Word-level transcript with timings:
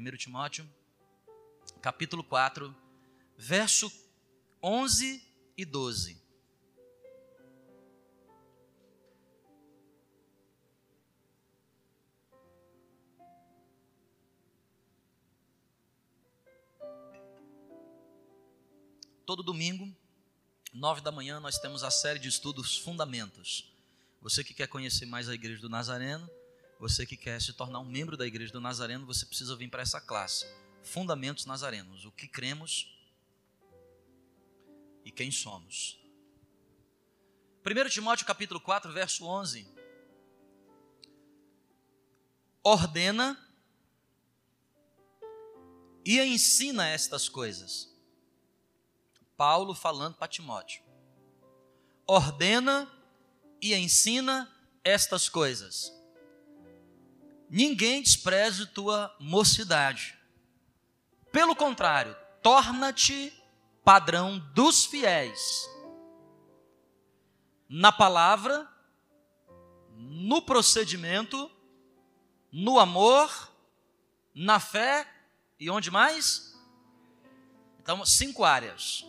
1 0.00 0.16
Timóteo, 0.16 0.66
capítulo 1.82 2.24
4, 2.24 2.74
verso 3.36 3.92
11 4.62 5.22
e 5.58 5.64
12. 5.66 6.18
Todo 19.26 19.42
domingo, 19.42 19.94
nove 20.72 21.02
da 21.02 21.12
manhã, 21.12 21.38
nós 21.40 21.58
temos 21.58 21.84
a 21.84 21.90
série 21.90 22.18
de 22.18 22.28
estudos 22.28 22.78
Fundamentos. 22.78 23.70
Você 24.22 24.42
que 24.42 24.54
quer 24.54 24.66
conhecer 24.66 25.04
mais 25.04 25.28
a 25.28 25.34
Igreja 25.34 25.60
do 25.60 25.68
Nazareno, 25.68 26.28
você 26.80 27.06
que 27.06 27.16
quer 27.16 27.40
se 27.40 27.52
tornar 27.52 27.78
um 27.78 27.84
membro 27.84 28.16
da 28.16 28.26
Igreja 28.26 28.52
do 28.52 28.60
Nazareno, 28.60 29.06
você 29.06 29.24
precisa 29.24 29.54
vir 29.54 29.70
para 29.70 29.82
essa 29.82 30.00
classe. 30.00 30.46
Fundamentos 30.82 31.46
Nazarenos. 31.46 32.04
O 32.04 32.10
que 32.10 32.26
cremos 32.26 32.98
e 35.04 35.12
quem 35.12 35.30
somos. 35.30 36.00
1 37.64 37.88
Timóteo 37.90 38.26
capítulo 38.26 38.60
4, 38.60 38.90
verso 38.92 39.24
11. 39.26 39.68
Ordena 42.64 43.38
e 46.04 46.18
ensina 46.20 46.88
estas 46.88 47.28
coisas 47.28 47.90
Paulo 49.40 49.74
falando 49.74 50.16
para 50.16 50.28
Timóteo: 50.28 50.82
ordena 52.06 52.86
e 53.58 53.74
ensina 53.74 54.54
estas 54.84 55.30
coisas. 55.30 55.90
Ninguém 57.50 58.00
despreze 58.00 58.64
tua 58.66 59.14
mocidade. 59.18 60.16
Pelo 61.32 61.56
contrário, 61.56 62.16
torna-te 62.42 63.32
padrão 63.84 64.38
dos 64.54 64.84
fiéis. 64.84 65.68
Na 67.68 67.90
palavra, 67.90 68.68
no 69.96 70.40
procedimento, 70.40 71.50
no 72.52 72.78
amor, 72.78 73.52
na 74.34 74.60
fé 74.60 75.06
e 75.58 75.68
onde 75.68 75.90
mais? 75.90 76.56
Então, 77.80 78.06
cinco 78.06 78.44
áreas 78.44 79.04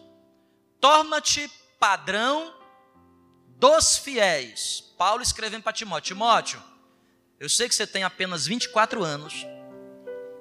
torna-te 0.81 1.47
padrão 1.79 2.53
dos 3.47 3.95
fiéis. 3.97 4.81
Paulo 4.97 5.21
escrevendo 5.21 5.61
para 5.61 5.71
Timóteo: 5.71 6.15
Timóteo, 6.15 6.63
eu 7.41 7.49
sei 7.49 7.67
que 7.67 7.75
você 7.75 7.85
tem 7.85 8.03
apenas 8.03 8.45
24 8.45 9.03
anos, 9.03 9.45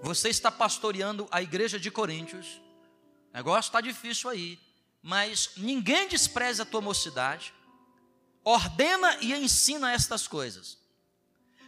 você 0.03 0.29
está 0.29 0.53
pastoreando 0.53 1.27
a 1.31 1.43
igreja 1.43 1.81
de 1.81 1.91
Coríntios, 1.91 2.61
o 3.33 3.35
negócio 3.35 3.69
está 3.69 3.81
difícil 3.81 4.31
aí, 4.31 4.59
mas 5.03 5.51
ninguém 5.57 6.07
despreza 6.07 6.63
a 6.63 6.67
tua 6.67 6.81
mocidade, 6.81 7.53
ordena 8.45 9.17
e 9.21 9.33
ensina 9.35 9.93
estas 9.93 10.29
coisas. 10.29 10.79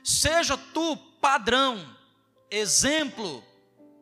Seja 0.04 0.56
tu 0.56 0.96
padrão, 1.20 1.96
exemplo 2.50 3.42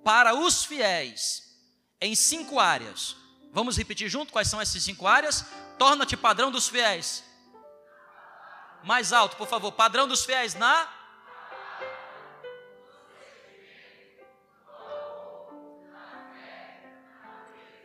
para 0.05 0.35
os 0.35 0.65
fiéis 0.65 1.57
em 2.01 2.15
cinco 2.15 2.59
áreas 2.59 3.17
Vamos 3.53 3.77
repetir 3.77 4.09
junto 4.09 4.33
quais 4.33 4.49
são 4.49 4.61
essas 4.61 4.83
cinco 4.83 5.07
áreas? 5.07 5.45
Torna-te 5.79 6.17
padrão 6.17 6.51
dos 6.51 6.69
fiéis. 6.69 7.25
Mais 8.85 9.13
alto, 9.13 9.37
por 9.37 9.49
favor. 9.49 9.73
Padrão 9.73 10.07
dos 10.07 10.25
fiéis 10.25 10.55
na. 10.55 10.89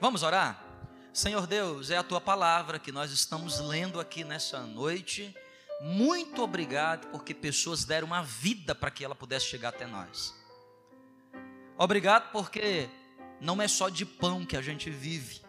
Vamos 0.06 0.22
orar? 0.22 0.64
Senhor 1.12 1.48
Deus, 1.48 1.90
é 1.90 1.98
a 1.98 2.04
tua 2.04 2.22
palavra 2.22 2.78
que 2.78 2.92
nós 2.92 3.12
estamos 3.12 3.60
lendo 3.60 4.00
aqui 4.00 4.24
nessa 4.24 4.60
noite. 4.62 5.36
Muito 5.82 6.44
obrigado, 6.44 7.08
porque 7.08 7.34
pessoas 7.34 7.86
deram 7.86 8.06
uma 8.06 8.22
vida 8.22 8.76
para 8.76 8.92
que 8.92 9.04
ela 9.04 9.16
pudesse 9.16 9.48
chegar 9.48 9.70
até 9.70 9.88
nós. 9.88 10.36
Obrigado, 11.76 12.32
porque 12.32 12.88
não 13.42 13.60
é 13.60 13.68
só 13.68 13.90
de 13.90 14.06
pão 14.06 14.46
que 14.46 14.56
a 14.56 14.62
gente 14.62 14.92
vive, 14.92 15.42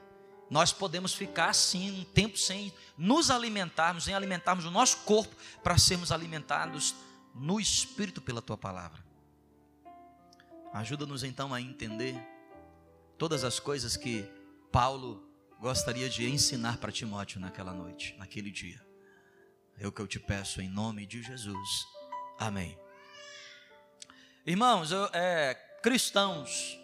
nós 0.49 0.73
podemos 0.73 1.13
ficar 1.13 1.51
assim 1.51 2.01
um 2.01 2.05
tempo 2.05 2.39
sem 2.39 2.73
nos 2.97 3.31
alimentarmos, 3.31 4.05
sem 4.05 4.15
alimentarmos 4.15 4.65
o 4.65 4.71
nosso 4.71 4.97
corpo, 5.05 5.37
para 5.63 5.77
sermos 5.77 6.11
alimentados 6.11 6.95
no 7.35 7.61
Espírito 7.61 8.23
pela 8.23 8.41
tua 8.41 8.57
palavra. 8.57 9.05
Ajuda-nos 10.73 11.25
então 11.25 11.53
a 11.53 11.61
entender 11.61 12.19
todas 13.19 13.45
as 13.45 13.61
coisas 13.61 13.99
que 13.99 14.27
Paulo 14.71 15.27
gostaria 15.61 16.09
de 16.09 16.29
ensinar 16.29 16.79
para 16.79 16.93
Timóteo 16.93 17.41
naquela 17.41 17.73
noite, 17.73 18.15
naquele 18.19 18.51
dia. 18.51 18.85
É 19.79 19.87
o 19.87 19.93
que 19.93 20.01
eu 20.01 20.07
te 20.07 20.19
peço 20.19 20.61
em 20.61 20.69
nome 20.69 21.07
de 21.07 21.23
Jesus. 21.23 21.87
Amém. 22.39 22.79
Irmãos, 24.45 24.91
eu, 24.91 25.09
é, 25.13 25.55
cristãos, 25.83 26.79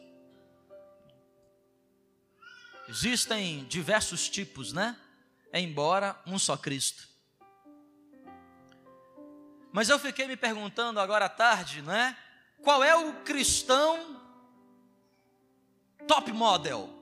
Existem 2.92 3.64
diversos 3.64 4.28
tipos, 4.28 4.74
né? 4.74 4.94
Embora 5.50 6.14
um 6.26 6.38
só 6.38 6.58
Cristo. 6.58 7.08
Mas 9.72 9.88
eu 9.88 9.98
fiquei 9.98 10.26
me 10.26 10.36
perguntando 10.36 11.00
agora 11.00 11.24
à 11.24 11.28
tarde, 11.30 11.80
né? 11.80 12.14
Qual 12.60 12.84
é 12.84 12.94
o 12.94 13.14
cristão 13.22 14.20
top 16.06 16.30
model? 16.32 17.01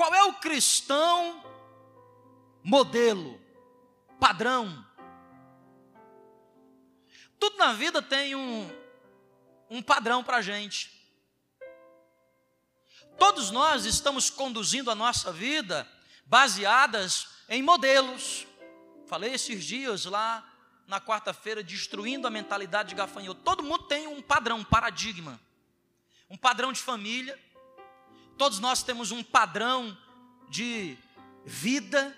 Qual 0.00 0.14
é 0.14 0.24
o 0.24 0.32
cristão 0.32 1.44
modelo, 2.64 3.38
padrão? 4.18 4.82
Tudo 7.38 7.58
na 7.58 7.74
vida 7.74 8.00
tem 8.00 8.34
um, 8.34 8.66
um 9.68 9.82
padrão 9.82 10.24
para 10.24 10.38
a 10.38 10.40
gente. 10.40 10.90
Todos 13.18 13.50
nós 13.50 13.84
estamos 13.84 14.30
conduzindo 14.30 14.90
a 14.90 14.94
nossa 14.94 15.30
vida 15.30 15.86
baseadas 16.24 17.28
em 17.46 17.62
modelos. 17.62 18.46
Falei 19.06 19.34
esses 19.34 19.62
dias 19.62 20.06
lá 20.06 20.50
na 20.86 20.98
quarta-feira, 20.98 21.62
destruindo 21.62 22.26
a 22.26 22.30
mentalidade 22.30 22.88
de 22.88 22.94
gafanhoto. 22.94 23.42
Todo 23.42 23.62
mundo 23.62 23.82
tem 23.82 24.06
um 24.06 24.22
padrão, 24.22 24.60
um 24.60 24.64
paradigma, 24.64 25.38
um 26.30 26.38
padrão 26.38 26.72
de 26.72 26.80
família. 26.80 27.38
Todos 28.40 28.58
nós 28.58 28.82
temos 28.82 29.10
um 29.10 29.22
padrão 29.22 29.94
de 30.48 30.96
vida. 31.44 32.16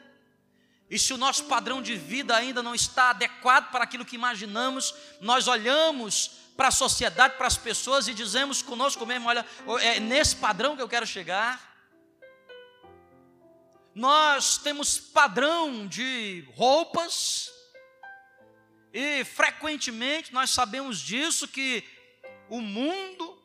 E 0.88 0.96
se 0.96 1.12
o 1.12 1.16
nosso 1.16 1.46
padrão 1.46 1.82
de 1.82 1.96
vida 1.96 2.36
ainda 2.36 2.62
não 2.62 2.76
está 2.76 3.10
adequado 3.10 3.72
para 3.72 3.82
aquilo 3.82 4.04
que 4.04 4.14
imaginamos, 4.14 4.94
nós 5.20 5.48
olhamos 5.48 6.30
para 6.56 6.68
a 6.68 6.70
sociedade, 6.70 7.36
para 7.36 7.48
as 7.48 7.56
pessoas 7.56 8.06
e 8.06 8.14
dizemos 8.14 8.62
conosco 8.62 9.04
mesmo: 9.04 9.28
olha, 9.28 9.44
é 9.80 9.98
nesse 9.98 10.36
padrão 10.36 10.76
que 10.76 10.82
eu 10.82 10.88
quero 10.88 11.04
chegar. 11.04 11.60
Nós 13.92 14.58
temos 14.58 15.00
padrão 15.00 15.88
de 15.88 16.46
roupas, 16.54 17.50
e 18.92 19.24
frequentemente 19.24 20.32
nós 20.32 20.50
sabemos 20.50 21.00
disso 21.00 21.48
que 21.48 21.82
o 22.48 22.60
mundo, 22.60 23.42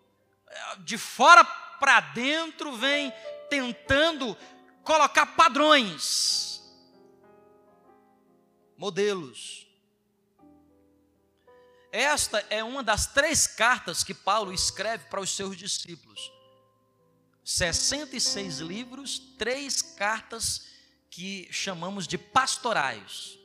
é, 0.47 0.75
de 0.81 0.95
fora 0.95 1.43
para 1.79 1.99
dentro, 1.99 2.75
vem 2.75 3.11
tentando 3.49 4.37
colocar 4.83 5.25
padrões, 5.25 6.61
modelos. 8.77 9.67
Esta 11.91 12.39
é 12.49 12.63
uma 12.63 12.83
das 12.83 13.07
três 13.07 13.47
cartas 13.47 14.03
que 14.03 14.13
Paulo 14.13 14.53
escreve 14.53 15.05
para 15.05 15.21
os 15.21 15.29
seus 15.35 15.57
discípulos. 15.57 16.31
66 17.43 18.59
livros, 18.59 19.19
três 19.37 19.81
cartas 19.81 20.67
que 21.09 21.47
chamamos 21.51 22.05
de 22.05 22.17
pastorais. 22.17 23.39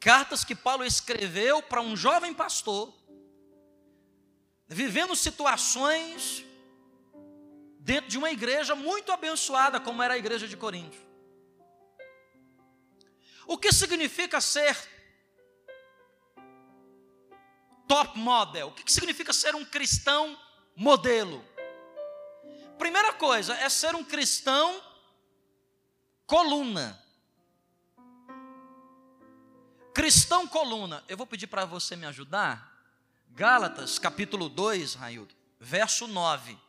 Cartas 0.00 0.44
que 0.44 0.54
Paulo 0.54 0.84
escreveu 0.84 1.62
para 1.62 1.80
um 1.80 1.96
jovem 1.96 2.34
pastor, 2.34 2.92
vivendo 4.68 5.14
situações 5.16 6.44
dentro 7.88 8.10
de 8.10 8.18
uma 8.18 8.30
igreja 8.30 8.74
muito 8.74 9.10
abençoada, 9.10 9.80
como 9.80 10.02
era 10.02 10.12
a 10.12 10.18
igreja 10.18 10.46
de 10.46 10.58
Corinto. 10.58 10.98
O 13.46 13.56
que 13.56 13.72
significa 13.72 14.42
ser 14.42 14.76
top 17.88 18.18
model. 18.18 18.68
O 18.68 18.72
que 18.72 18.92
significa 18.92 19.32
ser 19.32 19.54
um 19.54 19.64
cristão 19.64 20.38
modelo? 20.76 21.42
Primeira 22.78 23.14
coisa 23.14 23.54
é 23.54 23.70
ser 23.70 23.94
um 23.94 24.04
cristão 24.04 24.82
coluna. 26.26 27.02
Cristão 29.94 30.46
coluna. 30.46 31.02
Eu 31.08 31.16
vou 31.16 31.26
pedir 31.26 31.46
para 31.46 31.64
você 31.64 31.96
me 31.96 32.04
ajudar. 32.04 32.70
Gálatas, 33.30 33.98
capítulo 33.98 34.50
2, 34.50 34.92
Raildo. 34.92 35.34
verso 35.58 36.06
9. 36.06 36.67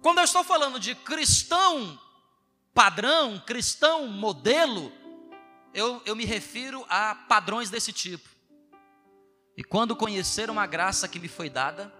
Quando 0.00 0.18
eu 0.18 0.24
estou 0.24 0.44
falando 0.44 0.78
de 0.78 0.94
cristão 0.94 1.98
padrão, 2.72 3.40
cristão 3.40 4.06
modelo, 4.06 4.92
eu, 5.74 6.00
eu 6.06 6.14
me 6.14 6.24
refiro 6.24 6.86
a 6.88 7.14
padrões 7.14 7.70
desse 7.70 7.92
tipo. 7.92 8.28
E 9.56 9.64
quando 9.64 9.96
conheceram 9.96 10.58
a 10.60 10.66
graça 10.66 11.08
que 11.08 11.18
me 11.18 11.26
foi 11.26 11.50
dada, 11.50 11.92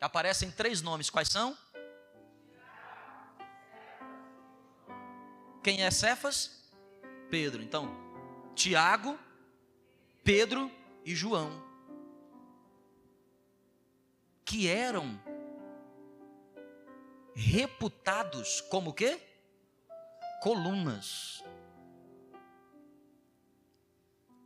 aparecem 0.00 0.50
três 0.50 0.82
nomes, 0.82 1.08
quais 1.08 1.28
são? 1.28 1.56
Quem 5.62 5.82
é 5.82 5.90
Cefas? 5.90 6.60
Pedro. 7.30 7.62
Então, 7.62 7.94
Tiago, 8.56 9.16
Pedro 10.24 10.68
e 11.04 11.14
João. 11.14 11.62
Que 14.44 14.66
eram 14.66 15.20
reputados 17.40 18.60
como 18.60 18.92
quê? 18.92 19.18
Colunas. 20.42 21.42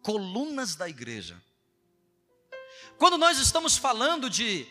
Colunas 0.03 0.77
da 0.77 0.89
igreja. 0.89 1.43
Quando 2.97 3.19
nós 3.19 3.39
estamos 3.39 3.77
falando 3.77 4.31
de 4.31 4.67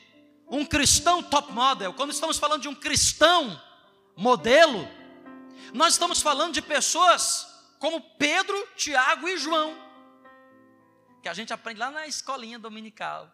um 0.48 0.66
cristão 0.66 1.22
top 1.22 1.52
model, 1.52 1.94
quando 1.94 2.12
estamos 2.12 2.38
falando 2.38 2.62
de 2.62 2.68
um 2.68 2.76
cristão 2.76 3.62
modelo, 4.16 4.88
nós 5.74 5.94
estamos 5.94 6.22
falando 6.22 6.54
de 6.54 6.62
pessoas 6.62 7.48
como 7.80 8.00
Pedro, 8.18 8.56
Tiago 8.78 9.28
e 9.28 9.38
João, 9.38 9.76
que 11.22 11.28
a 11.28 11.34
gente 11.34 11.52
aprende 11.52 11.80
lá 11.80 11.92
na 11.92 12.08
escolinha 12.08 12.58
dominical. 12.58 13.30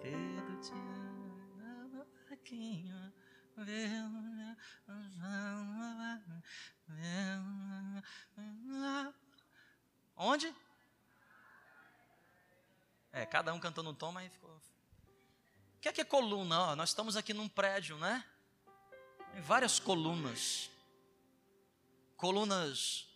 Pedro, 0.00 0.60
Tiago, 0.60 0.94
Onde? 10.16 10.54
É, 13.12 13.24
cada 13.26 13.54
um 13.54 13.60
cantou 13.60 13.84
num 13.84 13.94
tom, 13.94 14.10
mas 14.12 14.32
ficou. 14.32 14.50
O 14.50 14.60
que 15.80 15.88
é 15.88 15.92
que 15.92 16.00
é 16.00 16.04
coluna? 16.04 16.74
nós 16.74 16.88
estamos 16.88 17.16
aqui 17.16 17.32
num 17.32 17.48
prédio, 17.48 17.96
né? 17.98 18.24
Tem 19.32 19.40
várias 19.42 19.78
colunas 19.78 20.70
colunas 22.16 23.06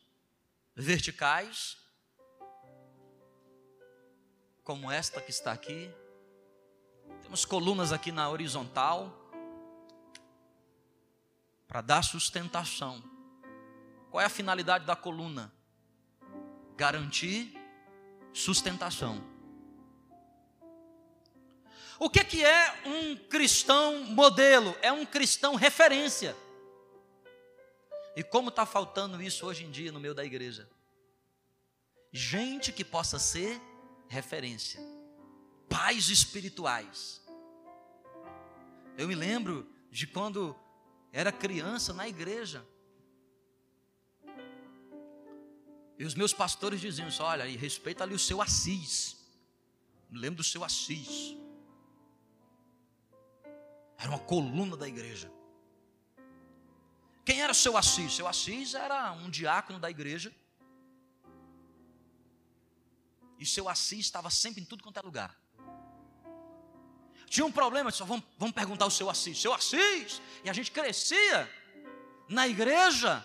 verticais, 0.75 1.79
como 4.63 4.91
esta 4.91 5.21
que 5.21 5.31
está 5.31 5.51
aqui. 5.53 5.91
Temos 7.23 7.45
colunas 7.45 7.91
aqui 7.91 8.13
na 8.13 8.29
horizontal 8.29 9.18
para 11.69 11.83
dar 11.83 12.03
sustentação. 12.03 13.05
Qual 14.11 14.23
é 14.23 14.25
a 14.25 14.31
finalidade 14.31 14.87
da 14.87 14.97
coluna? 14.97 15.53
Garantir 16.77 17.55
sustentação. 18.33 19.23
O 22.01 22.09
que, 22.09 22.25
que 22.25 22.45
é 22.45 22.83
um 22.87 23.17
cristão 23.17 24.05
modelo? 24.05 24.75
É 24.81 24.91
um 24.91 25.05
cristão 25.05 25.57
referência. 25.57 26.35
E 28.17 28.23
como 28.23 28.49
está 28.49 28.65
faltando 28.65 29.21
isso 29.21 29.47
hoje 29.47 29.65
em 29.65 29.71
dia 29.71 29.93
no 29.93 30.01
meio 30.01 30.15
da 30.15 30.25
igreja? 30.25 30.69
Gente 32.11 32.73
que 32.73 32.85
possa 32.85 33.19
ser 33.19 33.61
referência, 34.09 34.81
pais 35.69 36.09
espirituais. 36.09 37.21
Eu 38.97 39.07
me 39.07 39.15
lembro 39.15 39.71
de 39.91 40.07
quando 40.07 40.57
era 41.21 41.33
criança 41.33 41.93
na 41.93 42.07
igreja. 42.07 42.65
E 45.99 46.05
os 46.05 46.15
meus 46.15 46.33
pastores 46.33 46.81
diziam 46.81 47.09
assim, 47.09 47.23
olha, 47.23 47.45
e 47.49 47.57
respeita 47.57 48.05
ali 48.05 48.15
o 48.15 48.19
seu 48.21 48.41
Assis. 48.41 49.17
Me 50.09 50.21
lembro 50.21 50.37
do 50.37 50.45
seu 50.45 50.63
Assis. 50.63 51.37
Era 53.99 54.11
uma 54.11 54.21
coluna 54.21 54.77
da 54.77 54.87
igreja. 54.87 55.29
Quem 57.25 57.43
era 57.43 57.53
seu 57.53 57.77
Assis? 57.77 58.13
Seu 58.13 58.29
Assis 58.29 58.75
era 58.75 59.11
um 59.11 59.29
diácono 59.29 59.81
da 59.81 59.91
igreja. 59.91 60.33
E 63.41 63.45
seu 63.45 63.69
Assis 63.69 64.07
estava 64.07 64.31
sempre 64.31 64.63
em 64.63 64.65
tudo 64.65 64.85
quanto 64.85 65.01
é 65.01 65.03
lugar. 65.03 65.37
Tinha 67.29 67.45
um 67.45 67.53
problema, 67.53 67.91
só 67.91 68.05
vamos, 68.05 68.25
vamos 68.39 68.55
perguntar 68.55 68.85
ao 68.85 68.91
seu 68.91 69.11
Assis. 69.11 69.41
Seu 69.41 69.53
Assis! 69.53 70.21
E 70.43 70.51
a 70.51 70.53
gente 70.53 70.71
crescia 70.71 71.49
na 72.29 72.49
igreja. 72.49 73.25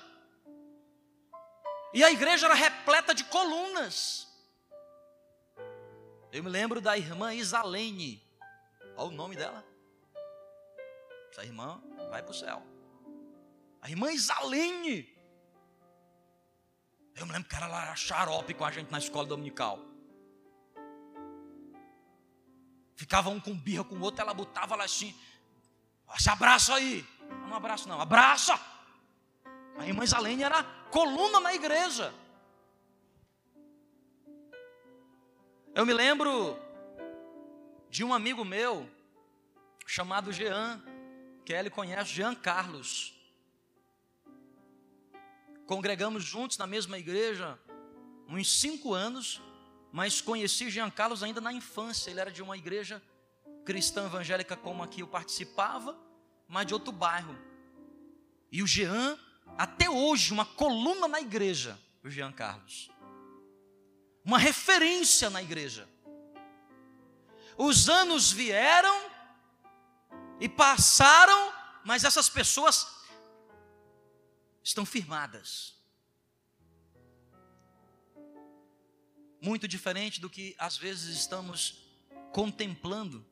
E 1.94 2.03
a 2.03 2.11
igreja 2.11 2.47
era 2.47 2.55
repleta 2.55 3.13
de 3.13 3.23
colunas. 3.25 4.27
Eu 6.31 6.44
me 6.44 6.50
lembro 6.50 6.81
da 6.81 6.97
irmã 6.97 7.33
Isalene. 7.33 8.21
Olha 8.97 9.09
o 9.09 9.11
nome 9.11 9.35
dela. 9.35 9.63
Essa 11.31 11.44
irmã 11.44 11.81
vai 12.09 12.21
para 12.21 12.31
o 12.31 12.33
céu. 12.33 12.61
A 13.81 13.89
irmã 13.89 14.11
Isalene. 14.11 15.13
Eu 17.15 17.25
me 17.25 17.31
lembro 17.31 17.47
que 17.47 17.55
ela 17.55 17.85
era 17.85 17.95
xarope 17.95 18.53
com 18.53 18.65
a 18.65 18.71
gente 18.71 18.91
na 18.91 18.97
escola 18.97 19.27
dominical. 19.27 19.92
Ficava 22.95 23.29
um 23.29 23.39
com 23.39 23.55
birra 23.55 23.83
com 23.83 23.95
o 23.95 24.01
outro, 24.01 24.21
ela 24.21 24.33
botava 24.33 24.75
lá 24.75 24.83
assim. 24.83 25.15
Se 26.17 26.29
abraça 26.29 26.75
aí. 26.75 27.05
Não 27.47 27.55
abraço 27.55 27.87
não, 27.87 27.99
abraça. 27.99 28.59
A 29.77 29.87
irmã 29.87 30.03
Isalene 30.03 30.43
era 30.43 30.63
coluna 30.91 31.39
na 31.39 31.53
igreja. 31.53 32.13
Eu 35.73 35.85
me 35.85 35.93
lembro 35.93 36.57
de 37.89 38.03
um 38.03 38.13
amigo 38.13 38.45
meu 38.45 38.87
chamado 39.87 40.31
Jean, 40.31 40.81
que 41.43 41.53
ele 41.53 41.69
conhece, 41.69 42.13
Jean 42.13 42.35
Carlos. 42.35 43.13
Congregamos 45.65 46.23
juntos 46.23 46.57
na 46.57 46.67
mesma 46.67 46.97
igreja 46.97 47.57
uns 48.27 48.59
cinco 48.59 48.93
anos, 48.93 49.41
mas 49.93 50.19
conheci 50.19 50.71
Jean 50.71 50.89
Carlos 50.89 51.21
ainda 51.21 51.39
na 51.39 51.53
infância. 51.53 52.09
Ele 52.09 52.19
era 52.19 52.31
de 52.31 52.41
uma 52.41 52.57
igreja 52.57 52.99
cristã 53.63 54.07
evangélica 54.07 54.57
como 54.57 54.81
a 54.81 54.87
que 54.87 55.03
eu 55.03 55.07
participava, 55.07 55.95
mas 56.47 56.65
de 56.65 56.73
outro 56.73 56.91
bairro. 56.91 57.38
E 58.51 58.63
o 58.63 58.67
Jean, 58.67 59.15
até 59.55 59.88
hoje, 59.88 60.33
uma 60.33 60.45
coluna 60.45 61.07
na 61.07 61.21
igreja, 61.21 61.79
o 62.03 62.09
Jean 62.09 62.31
Carlos. 62.31 62.89
Uma 64.25 64.39
referência 64.39 65.29
na 65.29 65.43
igreja. 65.43 65.88
Os 67.55 67.88
anos 67.88 68.31
vieram 68.31 69.12
e 70.39 70.50
passaram, 70.50 71.53
mas 71.85 72.03
essas 72.03 72.27
pessoas 72.27 72.88
estão 74.63 74.88
firmadas. 74.88 75.82
Muito 79.43 79.67
diferente 79.67 80.19
do 80.21 80.29
que 80.29 80.55
às 80.57 80.77
vezes 80.77 81.15
estamos 81.17 81.83
contemplando, 82.31 83.23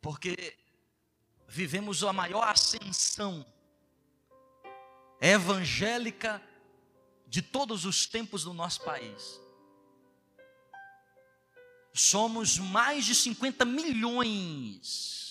porque 0.00 0.56
vivemos 1.48 2.04
a 2.04 2.12
maior 2.12 2.46
ascensão 2.46 3.44
evangélica 5.20 6.40
de 7.26 7.42
todos 7.42 7.84
os 7.84 8.06
tempos 8.06 8.44
do 8.44 8.52
nosso 8.52 8.82
país. 8.82 9.40
Somos 11.94 12.58
mais 12.58 13.04
de 13.04 13.14
50 13.14 13.64
milhões 13.64 15.22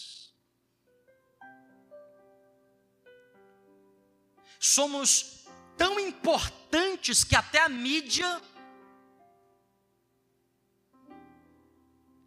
somos 4.62 5.44
tão 5.76 6.00
importantes 6.00 7.24
que 7.24 7.36
até 7.36 7.60
a 7.64 7.68
mídia 7.68 8.40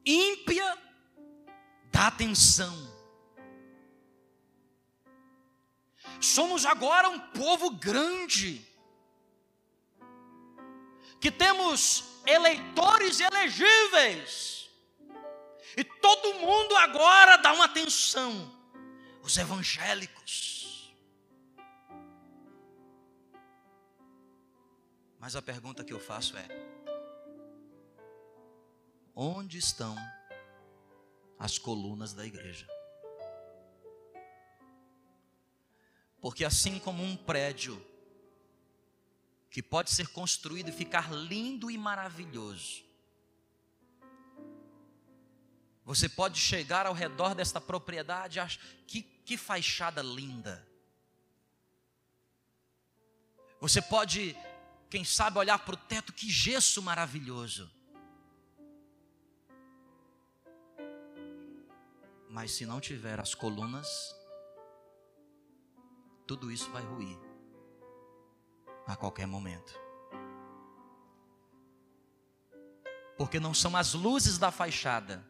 ímpia 0.04 0.78
dá 1.90 2.08
atenção. 2.08 2.92
Somos 6.20 6.64
agora 6.64 7.08
um 7.08 7.18
povo 7.18 7.70
grande, 7.70 8.66
que 11.20 11.30
temos 11.30 12.04
eleitores 12.26 13.20
elegíveis, 13.20 14.70
e 15.76 15.84
todo 15.84 16.34
mundo 16.34 16.76
agora 16.76 17.36
dá 17.36 17.52
uma 17.52 17.66
atenção. 17.66 18.52
Os 19.22 19.36
evangélicos, 19.38 20.54
Mas 25.24 25.34
a 25.34 25.40
pergunta 25.40 25.82
que 25.82 25.90
eu 25.90 25.98
faço 25.98 26.36
é: 26.36 26.46
onde 29.14 29.58
estão 29.58 29.96
as 31.38 31.58
colunas 31.58 32.12
da 32.12 32.24
igreja. 32.24 32.66
Porque 36.20 36.44
assim 36.44 36.78
como 36.78 37.02
um 37.02 37.16
prédio 37.16 37.84
que 39.50 39.62
pode 39.62 39.90
ser 39.90 40.08
construído 40.08 40.70
e 40.70 40.72
ficar 40.72 41.12
lindo 41.12 41.70
e 41.70 41.78
maravilhoso, 41.78 42.82
você 45.84 46.08
pode 46.08 46.40
chegar 46.40 46.86
ao 46.86 46.94
redor 46.94 47.34
desta 47.34 47.60
propriedade, 47.60 48.40
que, 48.86 49.02
que 49.02 49.36
fachada 49.36 50.02
linda. 50.02 50.66
Você 53.60 53.82
pode, 53.82 54.34
quem 54.88 55.04
sabe, 55.04 55.38
olhar 55.38 55.58
para 55.58 55.74
o 55.74 55.76
teto, 55.76 56.12
que 56.12 56.30
gesso 56.30 56.80
maravilhoso. 56.80 57.70
Mas 62.34 62.50
se 62.50 62.66
não 62.66 62.80
tiver 62.80 63.20
as 63.20 63.32
colunas, 63.32 64.12
tudo 66.26 66.50
isso 66.50 66.68
vai 66.72 66.82
ruir 66.82 67.16
a 68.88 68.96
qualquer 68.96 69.24
momento. 69.24 69.72
Porque 73.16 73.38
não 73.38 73.54
são 73.54 73.76
as 73.76 73.94
luzes 73.94 74.36
da 74.36 74.50
fachada, 74.50 75.24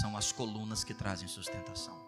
são 0.00 0.16
as 0.16 0.30
colunas 0.30 0.84
que 0.84 0.94
trazem 0.94 1.26
sustentação. 1.26 1.98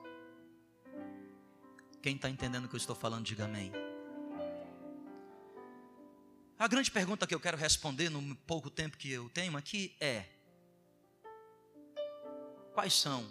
Quem 2.01 2.15
está 2.15 2.31
entendendo 2.31 2.67
o 2.67 2.69
que 2.69 2.77
eu 2.77 2.79
estou 2.79 2.95
falando, 2.95 3.25
diga 3.25 3.47
amém. 3.47 3.73
A 6.57 6.69
grande 6.69 6.89
pergunta 6.89 7.27
que 7.27 7.35
eu 7.35 7.41
quero 7.41 7.57
responder 7.57 8.11
no 8.11 8.37
pouco 8.37 8.71
tempo 8.71 8.97
que 8.97 9.11
eu 9.11 9.29
tenho 9.29 9.57
aqui 9.57 9.97
é: 10.01 10.34
quais 12.75 12.93
são 12.93 13.25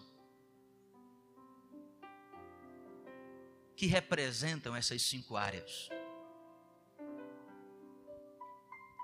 que 3.76 3.86
representam 3.86 4.74
essas 4.74 5.02
cinco 5.02 5.36
áreas 5.36 5.90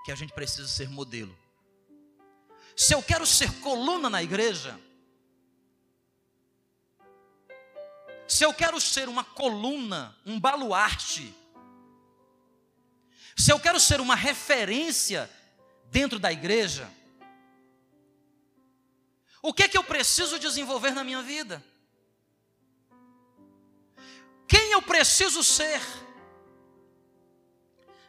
que 0.04 0.10
a 0.10 0.14
gente 0.14 0.32
precisa 0.32 0.66
ser 0.66 0.88
modelo? 0.88 1.38
Se 2.74 2.94
eu 2.94 3.02
quero 3.02 3.26
ser 3.26 3.52
coluna 3.60 4.08
na 4.08 4.22
igreja, 4.22 4.80
se 8.26 8.42
eu 8.42 8.54
quero 8.54 8.80
ser 8.80 9.08
uma 9.08 9.22
coluna, 9.22 10.16
um 10.24 10.40
baluarte, 10.40 11.34
se 13.36 13.52
eu 13.52 13.60
quero 13.60 13.78
ser 13.78 14.00
uma 14.00 14.14
referência 14.14 15.30
dentro 15.90 16.18
da 16.18 16.32
igreja, 16.32 16.90
o 19.42 19.52
que 19.52 19.64
é 19.64 19.68
que 19.68 19.76
eu 19.76 19.84
preciso 19.84 20.38
desenvolver 20.38 20.90
na 20.92 21.04
minha 21.04 21.22
vida? 21.22 21.64
Quem 24.46 24.72
eu 24.72 24.82
preciso 24.82 25.42
ser? 25.44 25.80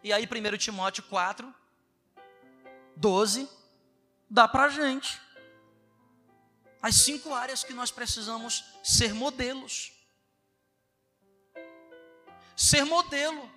E 0.03 0.11
aí, 0.11 0.25
1 0.25 0.57
Timóteo 0.57 1.03
4, 1.03 1.53
12, 2.95 3.47
dá 4.29 4.47
para 4.47 4.69
gente 4.69 5.21
as 6.81 6.95
cinco 6.95 7.33
áreas 7.33 7.63
que 7.63 7.73
nós 7.73 7.91
precisamos 7.91 8.63
ser 8.83 9.13
modelos. 9.13 9.91
Ser 12.57 12.83
modelo. 12.85 13.49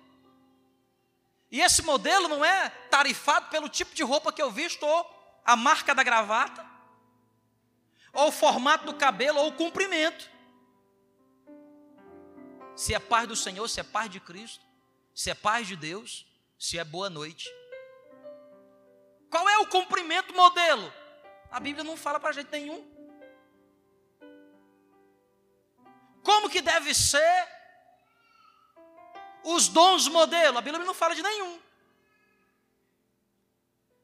E 1.51 1.61
esse 1.61 1.81
modelo 1.81 2.27
não 2.27 2.45
é 2.45 2.69
tarifado 2.89 3.49
pelo 3.49 3.67
tipo 3.67 3.95
de 3.95 4.03
roupa 4.03 4.31
que 4.31 4.41
eu 4.41 4.51
visto, 4.51 4.83
ou 4.85 5.41
a 5.43 5.55
marca 5.55 5.95
da 5.95 6.03
gravata, 6.03 6.64
ou 8.15 8.29
o 8.29 8.31
formato 8.31 8.85
do 8.85 8.95
cabelo, 8.95 9.39
ou 9.39 9.49
o 9.49 9.53
comprimento. 9.53 10.31
Se 12.75 12.93
é 12.93 12.99
paz 12.99 13.27
do 13.27 13.35
Senhor, 13.35 13.67
se 13.67 13.79
é 13.81 13.83
paz 13.83 14.09
de 14.09 14.19
Cristo, 14.19 14.65
se 15.13 15.29
é 15.29 15.35
paz 15.35 15.67
de 15.67 15.75
Deus, 15.75 16.25
se 16.57 16.79
é 16.79 16.83
boa 16.83 17.09
noite. 17.09 17.53
Qual 19.29 19.47
é 19.49 19.57
o 19.59 19.67
cumprimento 19.67 20.33
modelo? 20.33 20.91
A 21.51 21.59
Bíblia 21.59 21.83
não 21.83 21.97
fala 21.97 22.19
para 22.19 22.31
gente 22.31 22.49
nenhum. 22.51 22.83
Como 26.23 26.49
que 26.49 26.61
deve 26.61 26.93
ser 26.93 27.47
os 29.43 29.67
dons 29.67 30.07
modelo? 30.07 30.57
A 30.57 30.61
Bíblia 30.61 30.83
não 30.83 30.93
fala 30.93 31.13
de 31.13 31.21
nenhum. 31.21 31.61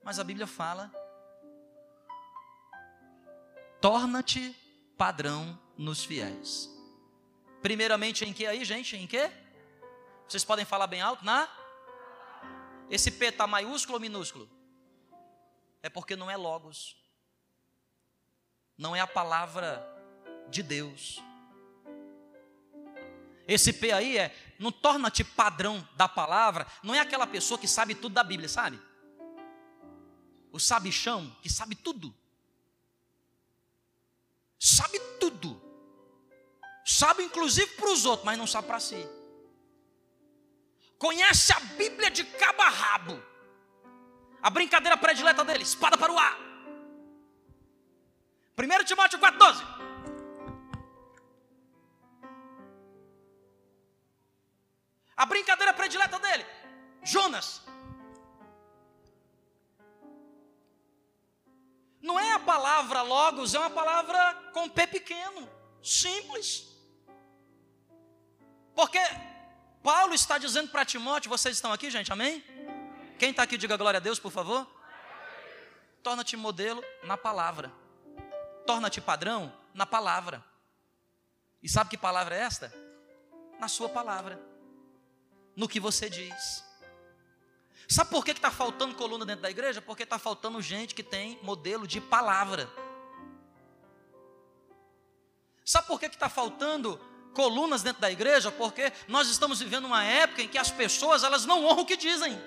Mas 0.03 0.19
a 0.19 0.23
Bíblia 0.23 0.47
fala 0.47 0.91
torna-te 3.81 4.55
padrão 4.95 5.59
nos 5.75 6.05
fiéis. 6.05 6.69
Primeiramente 7.61 8.23
em 8.23 8.31
que 8.31 8.45
aí, 8.45 8.63
gente? 8.63 8.95
Em 8.95 9.07
que? 9.07 9.29
Vocês 10.27 10.45
podem 10.45 10.63
falar 10.63 10.85
bem 10.85 11.01
alto? 11.01 11.25
Na? 11.25 11.49
Esse 12.89 13.09
P 13.09 13.25
está 13.25 13.47
maiúsculo 13.47 13.95
ou 13.95 13.99
minúsculo? 13.99 14.47
É 15.81 15.89
porque 15.89 16.15
não 16.15 16.29
é 16.29 16.37
logos. 16.37 16.95
Não 18.77 18.95
é 18.95 18.99
a 18.99 19.07
palavra 19.07 19.83
de 20.49 20.61
Deus. 20.61 21.19
Esse 23.47 23.73
P 23.73 23.91
aí 23.91 24.17
é, 24.17 24.35
não 24.59 24.71
torna-te 24.71 25.23
padrão 25.23 25.87
da 25.95 26.07
palavra, 26.07 26.67
não 26.83 26.93
é 26.93 26.99
aquela 26.99 27.25
pessoa 27.25 27.59
que 27.59 27.67
sabe 27.67 27.95
tudo 27.95 28.13
da 28.13 28.23
Bíblia, 28.23 28.47
sabe? 28.47 28.79
O 30.51 30.59
sabichão 30.59 31.35
que 31.41 31.49
sabe 31.49 31.75
tudo 31.75 32.15
sabe 34.61 34.99
tudo. 35.19 35.59
Sabe 36.85 37.23
inclusive 37.23 37.71
para 37.71 37.89
os 37.91 38.05
outros, 38.05 38.25
mas 38.25 38.37
não 38.37 38.45
sabe 38.45 38.67
para 38.67 38.79
si. 38.79 39.09
Conhece 40.99 41.51
a 41.51 41.59
Bíblia 41.59 42.11
de 42.11 42.23
cabo 42.23 42.61
a 42.61 42.69
rabo. 42.69 43.23
A 44.41 44.49
brincadeira 44.51 44.95
predileta 44.97 45.43
dele, 45.43 45.63
espada 45.63 45.97
para 45.97 46.13
o 46.13 46.19
ar. 46.19 46.37
1 48.57 48.85
Timóteo 48.85 49.19
4,12. 49.19 49.81
A 55.17 55.25
brincadeira 55.25 55.73
predileta 55.73 56.19
dele, 56.19 56.45
Jonas, 57.03 57.61
Não 62.01 62.19
é 62.19 62.33
a 62.33 62.39
palavra 62.39 63.01
logos, 63.01 63.53
é 63.53 63.59
uma 63.59 63.69
palavra 63.69 64.33
com 64.53 64.67
P 64.67 64.87
pequeno, 64.87 65.47
simples. 65.83 66.67
Porque 68.75 68.99
Paulo 69.83 70.13
está 70.13 70.37
dizendo 70.37 70.69
para 70.69 70.85
Timóteo, 70.85 71.29
vocês 71.29 71.55
estão 71.55 71.71
aqui, 71.71 71.91
gente, 71.91 72.11
amém? 72.11 72.43
Quem 73.19 73.29
está 73.29 73.43
aqui, 73.43 73.57
diga 73.57 73.77
glória 73.77 73.97
a 73.97 74.01
Deus, 74.01 74.19
por 74.19 74.31
favor. 74.31 74.67
Torna-te 76.01 76.35
modelo 76.35 76.83
na 77.03 77.15
palavra. 77.15 77.71
Torna-te 78.65 78.99
padrão 78.99 79.53
na 79.73 79.85
palavra. 79.85 80.43
E 81.61 81.69
sabe 81.69 81.91
que 81.91 81.97
palavra 81.97 82.35
é 82.35 82.39
esta? 82.39 82.73
Na 83.59 83.67
sua 83.67 83.89
palavra. 83.89 84.41
No 85.55 85.67
que 85.67 85.79
você 85.79 86.09
diz. 86.09 86.70
Sabe 87.91 88.09
por 88.09 88.23
que 88.23 88.31
está 88.31 88.49
faltando 88.49 88.95
coluna 88.95 89.25
dentro 89.25 89.41
da 89.41 89.49
igreja? 89.51 89.81
Porque 89.81 90.03
está 90.03 90.17
faltando 90.17 90.61
gente 90.61 90.95
que 90.95 91.03
tem 91.03 91.37
modelo 91.43 91.85
de 91.85 91.99
palavra. 91.99 92.71
Sabe 95.65 95.87
por 95.87 95.99
que 95.99 96.05
está 96.05 96.29
faltando 96.29 96.97
colunas 97.33 97.83
dentro 97.83 98.01
da 98.01 98.09
igreja? 98.09 98.49
Porque 98.49 98.93
nós 99.09 99.27
estamos 99.27 99.59
vivendo 99.59 99.83
uma 99.83 100.05
época 100.05 100.41
em 100.41 100.47
que 100.47 100.57
as 100.57 100.71
pessoas 100.71 101.25
elas 101.25 101.45
não 101.45 101.65
honram 101.65 101.81
o 101.81 101.85
que 101.85 101.97
dizem. 101.97 102.41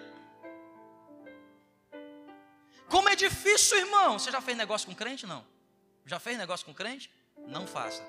Como 2.88 3.10
é 3.10 3.14
difícil, 3.14 3.76
irmão. 3.76 4.18
Você 4.18 4.30
já 4.30 4.40
fez 4.40 4.56
negócio 4.56 4.88
com 4.88 4.94
crente? 4.94 5.26
Não. 5.26 5.44
Já 6.06 6.18
fez 6.18 6.38
negócio 6.38 6.64
com 6.64 6.72
crente? 6.72 7.12
Não 7.36 7.66
faça. 7.66 8.02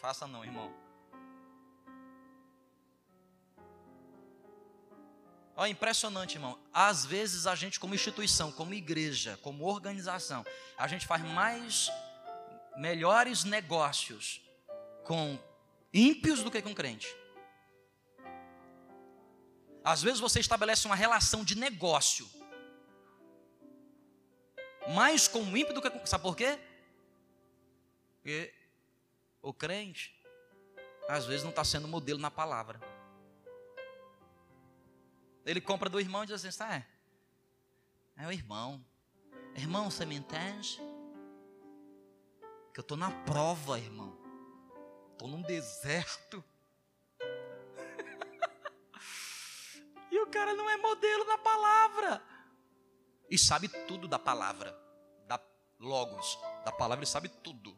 Faça 0.00 0.26
não, 0.26 0.44
irmão. 0.44 0.85
Olha, 5.56 5.70
impressionante, 5.70 6.34
irmão. 6.34 6.58
Às 6.72 7.06
vezes 7.06 7.46
a 7.46 7.54
gente, 7.54 7.80
como 7.80 7.94
instituição, 7.94 8.52
como 8.52 8.74
igreja, 8.74 9.38
como 9.42 9.64
organização, 9.64 10.44
a 10.76 10.86
gente 10.86 11.06
faz 11.06 11.22
mais, 11.22 11.90
melhores 12.76 13.42
negócios 13.42 14.42
com 15.02 15.38
ímpios 15.94 16.42
do 16.42 16.50
que 16.50 16.60
com 16.60 16.74
crente. 16.74 17.08
Às 19.82 20.02
vezes 20.02 20.20
você 20.20 20.40
estabelece 20.40 20.86
uma 20.86 20.96
relação 20.96 21.42
de 21.42 21.56
negócio 21.56 22.28
mais 24.88 25.26
com 25.26 25.40
o 25.40 25.56
ímpio 25.56 25.72
do 25.72 25.80
que 25.80 25.88
com. 25.88 26.04
Sabe 26.04 26.22
por 26.22 26.36
quê? 26.36 26.58
Porque 28.16 28.52
o 29.40 29.54
crente, 29.54 30.14
às 31.08 31.24
vezes, 31.24 31.42
não 31.42 31.50
está 31.50 31.64
sendo 31.64 31.88
modelo 31.88 32.18
na 32.18 32.30
palavra. 32.30 32.80
Ele 35.46 35.60
compra 35.60 35.88
do 35.88 35.98
irmão 35.98 36.24
e 36.24 36.26
diz 36.26 36.44
assim: 36.44 36.58
tá, 36.58 36.84
é, 38.18 38.26
o 38.26 38.32
irmão, 38.32 38.84
Irmão, 39.56 39.90
você 39.90 40.04
me 40.04 40.14
entende? 40.14 40.76
Que 42.74 42.80
eu 42.80 42.82
estou 42.82 42.96
na 42.96 43.10
prova, 43.10 43.78
irmão. 43.78 44.14
Estou 45.12 45.28
num 45.28 45.40
deserto. 45.40 46.44
e 50.12 50.20
o 50.20 50.26
cara 50.26 50.54
não 50.54 50.68
é 50.68 50.76
modelo 50.76 51.24
da 51.24 51.38
palavra. 51.38 52.22
E 53.30 53.38
sabe 53.38 53.68
tudo 53.86 54.06
da 54.06 54.18
palavra. 54.18 54.78
Da 55.26 55.40
Logos. 55.80 56.38
Da 56.66 56.72
palavra 56.72 57.02
ele 57.02 57.10
sabe 57.10 57.30
tudo. 57.30 57.74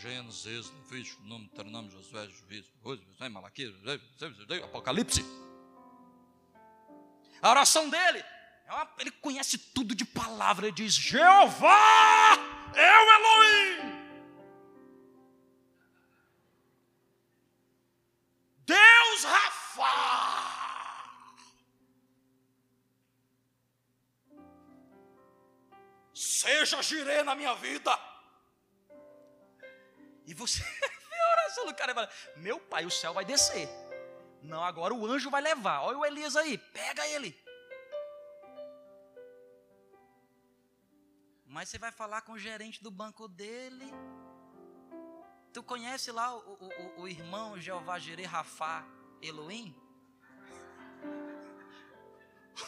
Gênesis, 0.00 0.72
Levítico, 0.72 1.22
Número, 1.22 1.48
Deuteronômio, 1.50 1.92
Josué, 1.92 2.28
Juízo, 2.28 2.72
Malaquias, 3.30 3.72
Apocalipse. 4.64 5.22
A 7.44 7.50
oração 7.50 7.90
dele, 7.90 8.20
é 8.20 8.88
ele 8.98 9.10
conhece 9.10 9.58
tudo 9.58 9.94
de 9.94 10.02
palavra. 10.02 10.64
Ele 10.64 10.74
diz: 10.74 10.94
Jeová 10.94 12.38
o 12.74 13.12
Elohim. 13.12 13.94
Deus 18.64 19.24
Rafa. 19.24 19.84
Seja 26.14 26.80
girê 26.80 27.22
na 27.22 27.34
minha 27.34 27.54
vida. 27.56 27.94
E 30.24 30.32
você 30.32 30.62
vê 31.10 31.20
a 31.20 31.30
oração 31.32 31.66
do 31.66 31.74
cara 31.74 31.92
e 31.92 31.94
fala: 31.94 32.10
Meu 32.36 32.58
pai, 32.58 32.86
o 32.86 32.90
céu 32.90 33.12
vai 33.12 33.26
descer. 33.26 33.68
Não, 34.44 34.62
agora 34.62 34.92
o 34.92 35.06
anjo 35.06 35.30
vai 35.30 35.40
levar. 35.40 35.80
Olha 35.80 35.96
o 35.98 36.04
Elias 36.04 36.36
aí, 36.36 36.58
pega 36.58 37.06
ele. 37.08 37.34
Mas 41.46 41.70
você 41.70 41.78
vai 41.78 41.90
falar 41.90 42.20
com 42.22 42.32
o 42.32 42.38
gerente 42.38 42.82
do 42.82 42.90
banco 42.90 43.26
dele. 43.26 43.90
Tu 45.52 45.62
conhece 45.62 46.12
lá 46.12 46.36
o, 46.36 46.40
o, 46.40 47.02
o 47.02 47.08
irmão 47.08 47.58
Jeová 47.58 47.98
Jireh 47.98 48.26
Rafá 48.26 48.86
Elohim? 49.22 49.74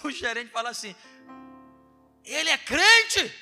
O 0.03 0.11
gerente 0.11 0.51
fala 0.51 0.71
assim: 0.71 0.97
Ele 2.25 2.51
é 2.51 2.59
crente? 2.59 3.21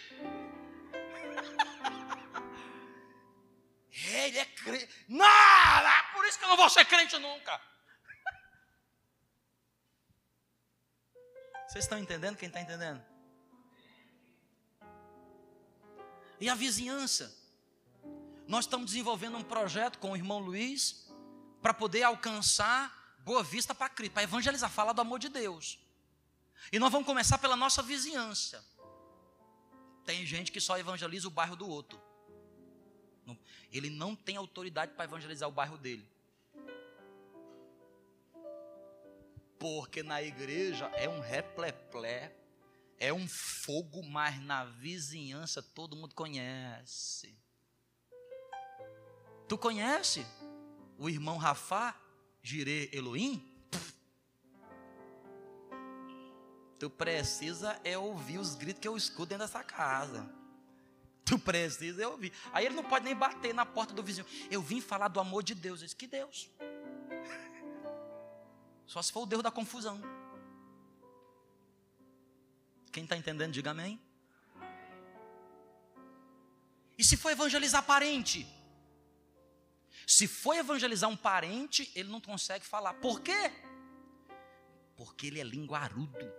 Ele 4.12 4.38
é 4.38 4.44
crente. 4.44 5.06
Não, 5.08 5.24
é 5.24 6.02
por 6.12 6.26
isso 6.26 6.38
que 6.38 6.44
eu 6.44 6.50
não 6.50 6.56
vou 6.56 6.68
ser 6.68 6.84
crente 6.84 7.16
nunca. 7.18 7.58
Vocês 11.74 11.86
estão 11.86 11.98
entendendo? 11.98 12.36
Quem 12.36 12.46
está 12.46 12.60
entendendo? 12.60 13.02
E 16.40 16.48
a 16.48 16.54
vizinhança? 16.54 17.36
Nós 18.46 18.64
estamos 18.64 18.86
desenvolvendo 18.86 19.36
um 19.36 19.42
projeto 19.42 19.98
com 19.98 20.12
o 20.12 20.16
irmão 20.16 20.38
Luiz 20.38 21.12
para 21.60 21.74
poder 21.74 22.04
alcançar 22.04 23.16
Boa 23.24 23.42
Vista 23.42 23.74
para 23.74 23.88
Cristo, 23.88 24.12
para 24.12 24.22
evangelizar, 24.22 24.70
falar 24.70 24.92
do 24.92 25.00
amor 25.00 25.18
de 25.18 25.28
Deus. 25.28 25.80
E 26.70 26.78
nós 26.78 26.92
vamos 26.92 27.06
começar 27.06 27.38
pela 27.38 27.56
nossa 27.56 27.82
vizinhança. 27.82 28.64
Tem 30.04 30.24
gente 30.24 30.52
que 30.52 30.60
só 30.60 30.78
evangeliza 30.78 31.26
o 31.26 31.30
bairro 31.32 31.56
do 31.56 31.68
outro. 31.68 32.00
Ele 33.72 33.90
não 33.90 34.14
tem 34.14 34.36
autoridade 34.36 34.92
para 34.92 35.06
evangelizar 35.06 35.48
o 35.48 35.52
bairro 35.52 35.76
dele. 35.76 36.08
Porque 39.64 40.02
na 40.02 40.20
igreja 40.20 40.84
é 40.94 41.08
um 41.08 41.20
repleplé, 41.20 42.36
é 42.98 43.14
um 43.14 43.26
fogo, 43.26 44.02
mas 44.02 44.38
na 44.42 44.66
vizinhança 44.66 45.62
todo 45.62 45.96
mundo 45.96 46.14
conhece. 46.14 47.34
Tu 49.48 49.56
conhece 49.56 50.26
o 50.98 51.08
irmão 51.08 51.38
Rafá, 51.38 51.98
Jirê 52.42 52.90
Elohim? 52.92 53.42
Tu 56.78 56.90
precisa 56.90 57.80
é 57.82 57.96
ouvir 57.96 58.36
os 58.36 58.54
gritos 58.54 58.82
que 58.82 58.88
eu 58.88 58.98
escuto 58.98 59.30
dentro 59.30 59.46
dessa 59.46 59.64
casa. 59.64 60.30
Tu 61.24 61.38
precisa 61.38 62.02
é 62.02 62.06
ouvir. 62.06 62.34
Aí 62.52 62.66
ele 62.66 62.74
não 62.74 62.84
pode 62.84 63.06
nem 63.06 63.16
bater 63.16 63.54
na 63.54 63.64
porta 63.64 63.94
do 63.94 64.02
vizinho. 64.02 64.26
Eu 64.50 64.60
vim 64.60 64.82
falar 64.82 65.08
do 65.08 65.18
amor 65.20 65.42
de 65.42 65.54
Deus. 65.54 65.80
Eu 65.80 65.86
disse, 65.86 65.96
que 65.96 66.06
Deus? 66.06 66.50
Só 68.86 69.00
se 69.02 69.12
for 69.12 69.22
o 69.22 69.26
Deus 69.26 69.42
da 69.42 69.50
confusão. 69.50 70.00
Quem 72.92 73.04
está 73.04 73.16
entendendo, 73.16 73.52
diga 73.52 73.70
amém. 73.70 74.00
E 76.96 77.02
se 77.02 77.16
for 77.16 77.30
evangelizar 77.30 77.82
parente? 77.82 78.46
Se 80.06 80.28
for 80.28 80.54
evangelizar 80.54 81.10
um 81.10 81.16
parente, 81.16 81.90
ele 81.94 82.08
não 82.10 82.20
consegue 82.20 82.64
falar. 82.64 82.94
Por 82.94 83.20
quê? 83.20 83.50
Porque 84.96 85.26
ele 85.26 85.40
é 85.40 85.44
linguarudo. 85.44 86.32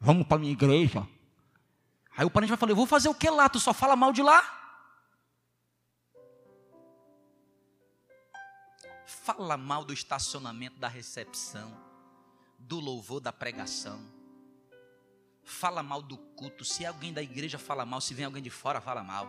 Vamos 0.00 0.26
para 0.26 0.38
minha 0.38 0.52
igreja. 0.52 1.06
Aí 2.16 2.26
o 2.26 2.30
parente 2.30 2.50
vai 2.50 2.58
falar: 2.58 2.72
Eu 2.72 2.76
vou 2.76 2.86
fazer 2.86 3.08
o 3.08 3.14
que 3.14 3.30
lá? 3.30 3.48
Tu 3.48 3.60
só 3.60 3.72
fala 3.72 3.94
mal 3.94 4.12
de 4.12 4.22
lá? 4.22 4.63
Fala 9.24 9.56
mal 9.56 9.84
do 9.84 9.92
estacionamento 9.92 10.78
da 10.78 10.88
recepção, 10.88 11.74
do 12.58 12.78
louvor 12.78 13.20
da 13.20 13.32
pregação 13.32 14.14
fala 15.44 15.82
mal 15.82 16.02
do 16.02 16.16
culto. 16.16 16.64
Se 16.64 16.84
alguém 16.84 17.12
da 17.12 17.22
igreja 17.22 17.58
fala 17.58 17.84
mal, 17.84 18.00
se 18.00 18.14
vem 18.14 18.24
alguém 18.24 18.42
de 18.42 18.50
fora, 18.50 18.80
fala 18.80 19.04
mal. 19.04 19.28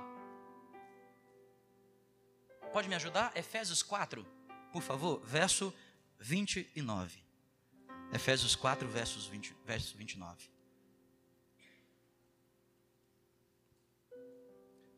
Pode 2.71 2.87
me 2.87 2.95
ajudar? 2.95 3.35
Efésios 3.35 3.83
4, 3.83 4.25
por 4.71 4.81
favor, 4.81 5.21
verso 5.23 5.73
29. 6.19 7.23
Efésios 8.13 8.55
4, 8.55 8.87
versos 8.87 9.27
20, 9.27 9.55
verso 9.65 9.97
29. 9.97 10.49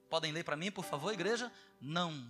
Podem 0.10 0.32
ler 0.32 0.44
para 0.44 0.56
mim, 0.56 0.72
por 0.72 0.86
favor, 0.86 1.12
igreja? 1.14 1.52
Não. 1.82 2.30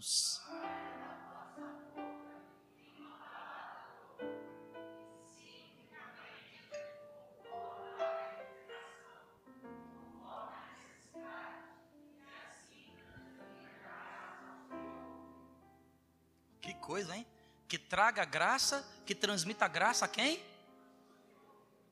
Coisa, 16.97 17.15
hein? 17.15 17.27
Que 17.67 17.77
traga 17.77 18.25
graça, 18.25 18.83
que 19.05 19.13
transmita 19.13 19.67
graça 19.67 20.05
a 20.05 20.07
quem? 20.07 20.43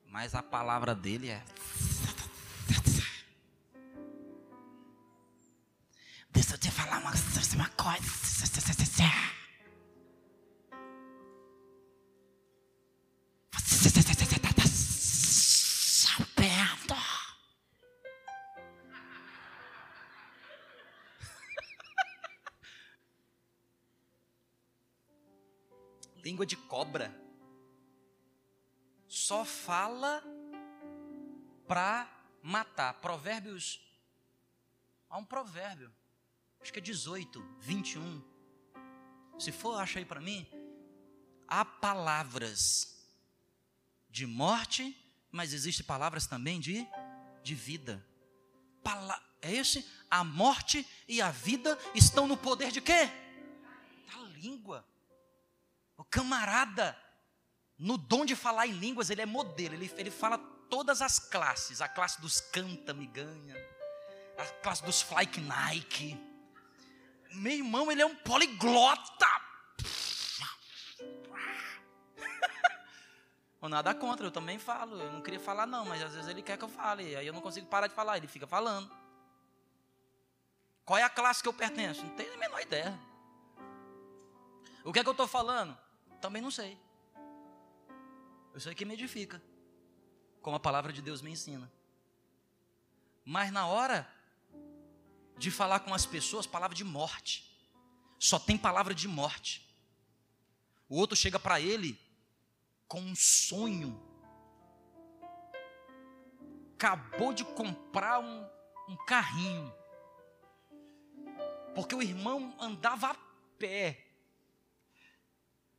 Mas 0.08 0.34
a 0.34 0.42
palavra 0.42 0.96
dele 0.96 1.30
é. 1.30 1.44
Deixa 6.30 6.54
eu 6.54 6.58
te 6.58 6.72
falar 6.72 6.98
uma, 6.98 7.12
uma 7.54 7.68
coisa. 7.70 9.15
Cobra. 26.76 27.10
Só 29.08 29.46
fala 29.46 30.22
para 31.66 32.06
matar. 32.42 32.92
Provérbios. 33.00 33.80
Há 35.08 35.16
um 35.16 35.24
provérbio. 35.24 35.90
Acho 36.60 36.70
que 36.70 36.78
é 36.78 36.82
18, 36.82 37.42
21. 37.60 38.22
Se 39.38 39.52
for, 39.52 39.80
acha 39.80 39.98
aí 39.98 40.04
para 40.04 40.20
mim. 40.20 40.46
Há 41.48 41.64
palavras 41.64 42.94
de 44.10 44.26
morte, 44.26 44.94
mas 45.32 45.54
existem 45.54 45.86
palavras 45.86 46.26
também 46.26 46.60
de, 46.60 46.86
de 47.42 47.54
vida. 47.54 48.06
Pala 48.84 49.18
é 49.40 49.50
esse? 49.50 49.82
A 50.10 50.22
morte 50.22 50.86
e 51.08 51.22
a 51.22 51.30
vida 51.30 51.78
estão 51.94 52.26
no 52.26 52.36
poder 52.36 52.70
de 52.70 52.82
quê? 52.82 53.08
Da 54.08 54.20
língua. 54.34 54.86
O 55.96 56.04
camarada, 56.04 56.96
no 57.78 57.96
dom 57.96 58.24
de 58.24 58.36
falar 58.36 58.66
em 58.66 58.72
línguas, 58.72 59.10
ele 59.10 59.22
é 59.22 59.26
modelo, 59.26 59.74
ele, 59.74 59.90
ele 59.96 60.10
fala 60.10 60.38
todas 60.68 61.00
as 61.00 61.18
classes. 61.18 61.80
A 61.80 61.88
classe 61.88 62.20
dos 62.20 62.40
canta 62.40 62.92
me 62.92 63.06
ganha, 63.06 63.56
a 64.38 64.44
classe 64.62 64.84
dos 64.84 65.02
fly 65.02 65.28
Nike. 65.40 66.20
Meu 67.32 67.52
irmão, 67.52 67.90
ele 67.90 68.02
é 68.02 68.06
um 68.06 68.14
poliglota. 68.14 69.26
Nada 73.62 73.94
contra, 73.94 74.26
eu 74.26 74.30
também 74.30 74.58
falo. 74.58 75.00
Eu 75.00 75.12
não 75.12 75.20
queria 75.20 75.40
falar, 75.40 75.66
não, 75.66 75.84
mas 75.84 76.02
às 76.02 76.14
vezes 76.14 76.30
ele 76.30 76.40
quer 76.40 76.56
que 76.56 76.64
eu 76.64 76.68
fale. 76.68 77.16
Aí 77.16 77.26
eu 77.26 77.32
não 77.32 77.40
consigo 77.40 77.66
parar 77.66 77.88
de 77.88 77.94
falar, 77.94 78.16
ele 78.16 78.28
fica 78.28 78.46
falando. 78.46 78.88
Qual 80.84 80.96
é 80.96 81.02
a 81.02 81.10
classe 81.10 81.42
que 81.42 81.48
eu 81.48 81.52
pertenço? 81.52 82.04
Não 82.04 82.14
tenho 82.14 82.32
a 82.32 82.36
menor 82.36 82.60
ideia. 82.60 82.96
O 84.84 84.92
que 84.92 85.00
é 85.00 85.02
que 85.02 85.08
eu 85.08 85.12
estou 85.12 85.26
falando? 85.26 85.76
Também 86.20 86.42
não 86.42 86.50
sei. 86.50 86.78
Eu 88.52 88.60
sei 88.60 88.74
que 88.74 88.84
me 88.84 88.94
edifica, 88.94 89.42
como 90.40 90.56
a 90.56 90.60
palavra 90.60 90.92
de 90.92 91.02
Deus 91.02 91.20
me 91.20 91.30
ensina. 91.30 91.70
Mas 93.24 93.52
na 93.52 93.66
hora 93.66 94.08
de 95.36 95.50
falar 95.50 95.80
com 95.80 95.92
as 95.92 96.06
pessoas, 96.06 96.46
palavra 96.46 96.74
de 96.74 96.84
morte. 96.84 97.44
Só 98.18 98.38
tem 98.38 98.56
palavra 98.56 98.94
de 98.94 99.06
morte. 99.06 99.62
O 100.88 100.96
outro 100.96 101.16
chega 101.16 101.38
para 101.38 101.60
ele 101.60 102.00
com 102.88 103.00
um 103.00 103.14
sonho. 103.14 104.00
Acabou 106.74 107.32
de 107.32 107.44
comprar 107.44 108.20
um, 108.20 108.48
um 108.88 108.96
carrinho. 109.04 109.72
Porque 111.74 111.94
o 111.94 112.02
irmão 112.02 112.56
andava 112.58 113.10
a 113.10 113.16
pé. 113.58 114.05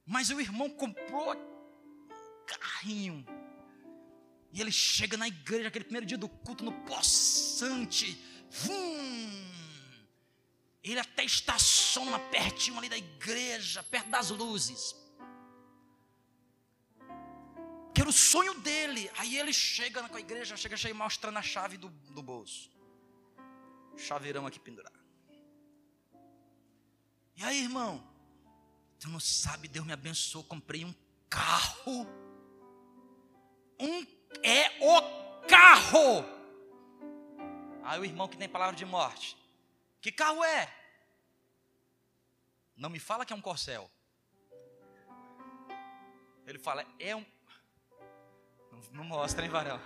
Mas 0.07 0.29
o 0.29 0.39
irmão 0.39 0.69
comprou 0.69 1.33
um 1.33 2.45
carrinho. 2.45 3.25
E 4.53 4.61
ele 4.61 4.71
chega 4.71 5.17
na 5.17 5.27
igreja, 5.27 5.67
aquele 5.67 5.83
primeiro 5.83 6.05
dia 6.05 6.17
do 6.17 6.29
culto, 6.29 6.63
no 6.63 6.71
poçante. 6.71 8.17
Vum! 8.49 9.47
Ele 10.81 10.99
até 11.01 11.25
estaciona 11.25 12.17
pertinho 12.17 12.77
ali 12.77 12.87
da 12.87 12.97
igreja, 12.97 13.83
perto 13.83 14.09
das 14.09 14.29
luzes. 14.29 14.95
Que 17.93 17.99
era 17.99 18.09
o 18.09 18.13
sonho 18.13 18.53
dele. 18.61 19.11
Aí 19.17 19.37
ele 19.37 19.51
chega 19.51 20.07
com 20.07 20.15
a 20.15 20.19
igreja, 20.21 20.55
chega 20.55 20.77
cheio 20.77 20.95
mostrando 20.95 21.37
a 21.37 21.41
chave 21.41 21.75
do, 21.75 21.89
do 21.89 22.23
bolso. 22.23 22.71
Chaveirão 23.97 24.47
aqui 24.47 24.59
pendurado. 24.59 24.97
E 27.35 27.43
aí, 27.43 27.61
irmão? 27.63 28.16
Tu 28.99 29.09
não 29.09 29.19
sabe, 29.19 29.67
Deus 29.67 29.85
me 29.85 29.93
abençoou, 29.93 30.43
comprei 30.43 30.83
um 30.83 30.93
carro. 31.29 32.07
Um 33.79 34.05
é 34.43 34.83
o 34.83 35.47
carro. 35.47 36.25
Aí 37.83 37.99
o 37.99 38.05
irmão 38.05 38.27
que 38.27 38.37
tem 38.37 38.49
palavra 38.49 38.75
de 38.75 38.85
morte. 38.85 39.37
Que 40.01 40.11
carro 40.11 40.43
é? 40.43 40.73
Não 42.75 42.89
me 42.89 42.99
fala 42.99 43.25
que 43.25 43.33
é 43.33 43.35
um 43.35 43.41
corcel. 43.41 43.89
Ele 46.45 46.59
fala, 46.59 46.85
é 46.99 47.15
um. 47.15 47.25
Não, 48.71 48.79
não 48.91 49.03
mostra, 49.03 49.43
hein, 49.43 49.49
varão? 49.49 49.81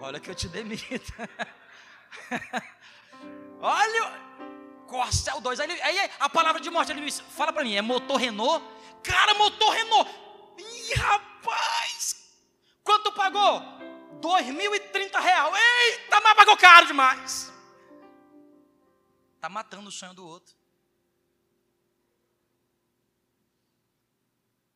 Olha 0.00 0.20
que 0.20 0.30
eu 0.30 0.34
te 0.34 0.48
demito. 0.48 1.12
Olha, 3.60 4.47
Corcel 4.88 5.40
2. 5.40 5.60
Aí, 5.60 5.80
aí, 5.82 6.10
a 6.18 6.28
palavra 6.28 6.60
de 6.60 6.70
morte, 6.70 6.90
ele 6.90 7.04
disse, 7.04 7.22
fala 7.22 7.52
para 7.52 7.62
mim, 7.62 7.74
é 7.74 7.82
motor 7.82 8.16
Renault? 8.16 8.64
Cara, 9.02 9.34
motor 9.34 9.70
Renault. 9.70 10.10
Ih, 10.58 10.94
rapaz! 10.94 12.32
Quanto 12.82 13.12
pagou? 13.12 13.60
2.030 14.20 15.20
reais. 15.20 15.54
Eita, 15.54 16.20
mas 16.20 16.34
pagou 16.34 16.56
caro 16.56 16.86
demais. 16.86 17.52
Está 19.36 19.48
matando 19.48 19.88
o 19.88 19.92
sonho 19.92 20.14
do 20.14 20.26
outro. 20.26 20.56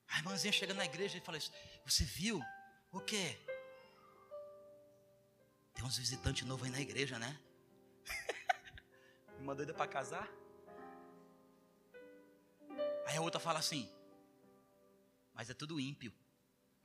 A 0.08 0.18
irmãzinha 0.18 0.52
chega 0.52 0.74
na 0.74 0.84
igreja 0.84 1.16
e 1.16 1.20
fala 1.22 1.38
isso. 1.38 1.50
Você 1.86 2.04
viu? 2.04 2.40
O 2.92 3.00
quê? 3.00 3.38
Tem 5.74 5.84
uns 5.84 5.96
visitantes 5.96 6.46
novos 6.46 6.66
aí 6.66 6.70
na 6.70 6.80
igreja, 6.80 7.18
né? 7.18 7.36
Uma 9.42 9.54
doida 9.56 9.74
para 9.74 9.88
casar. 9.88 10.30
Aí 13.06 13.16
a 13.16 13.20
outra 13.20 13.40
fala 13.40 13.58
assim: 13.58 13.90
Mas 15.34 15.50
é 15.50 15.54
tudo 15.54 15.80
ímpio. 15.80 16.12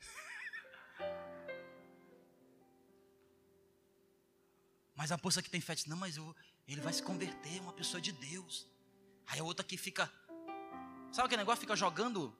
Mas 4.95 5.11
a 5.11 5.19
moça 5.23 5.43
que 5.43 5.51
tem 5.51 5.61
fé 5.61 5.75
diz: 5.75 5.85
Não, 5.85 5.97
mas 5.97 6.17
eu, 6.17 6.35
ele 6.67 6.81
vai 6.81 6.91
se 6.91 7.03
converter, 7.03 7.61
uma 7.61 7.73
pessoa 7.73 8.01
de 8.01 8.11
Deus. 8.11 8.67
Aí 9.27 9.39
a 9.39 9.43
outra 9.43 9.63
que 9.63 9.77
fica, 9.77 10.11
sabe 11.11 11.27
aquele 11.27 11.43
negócio? 11.43 11.61
Fica 11.61 11.75
jogando 11.75 12.35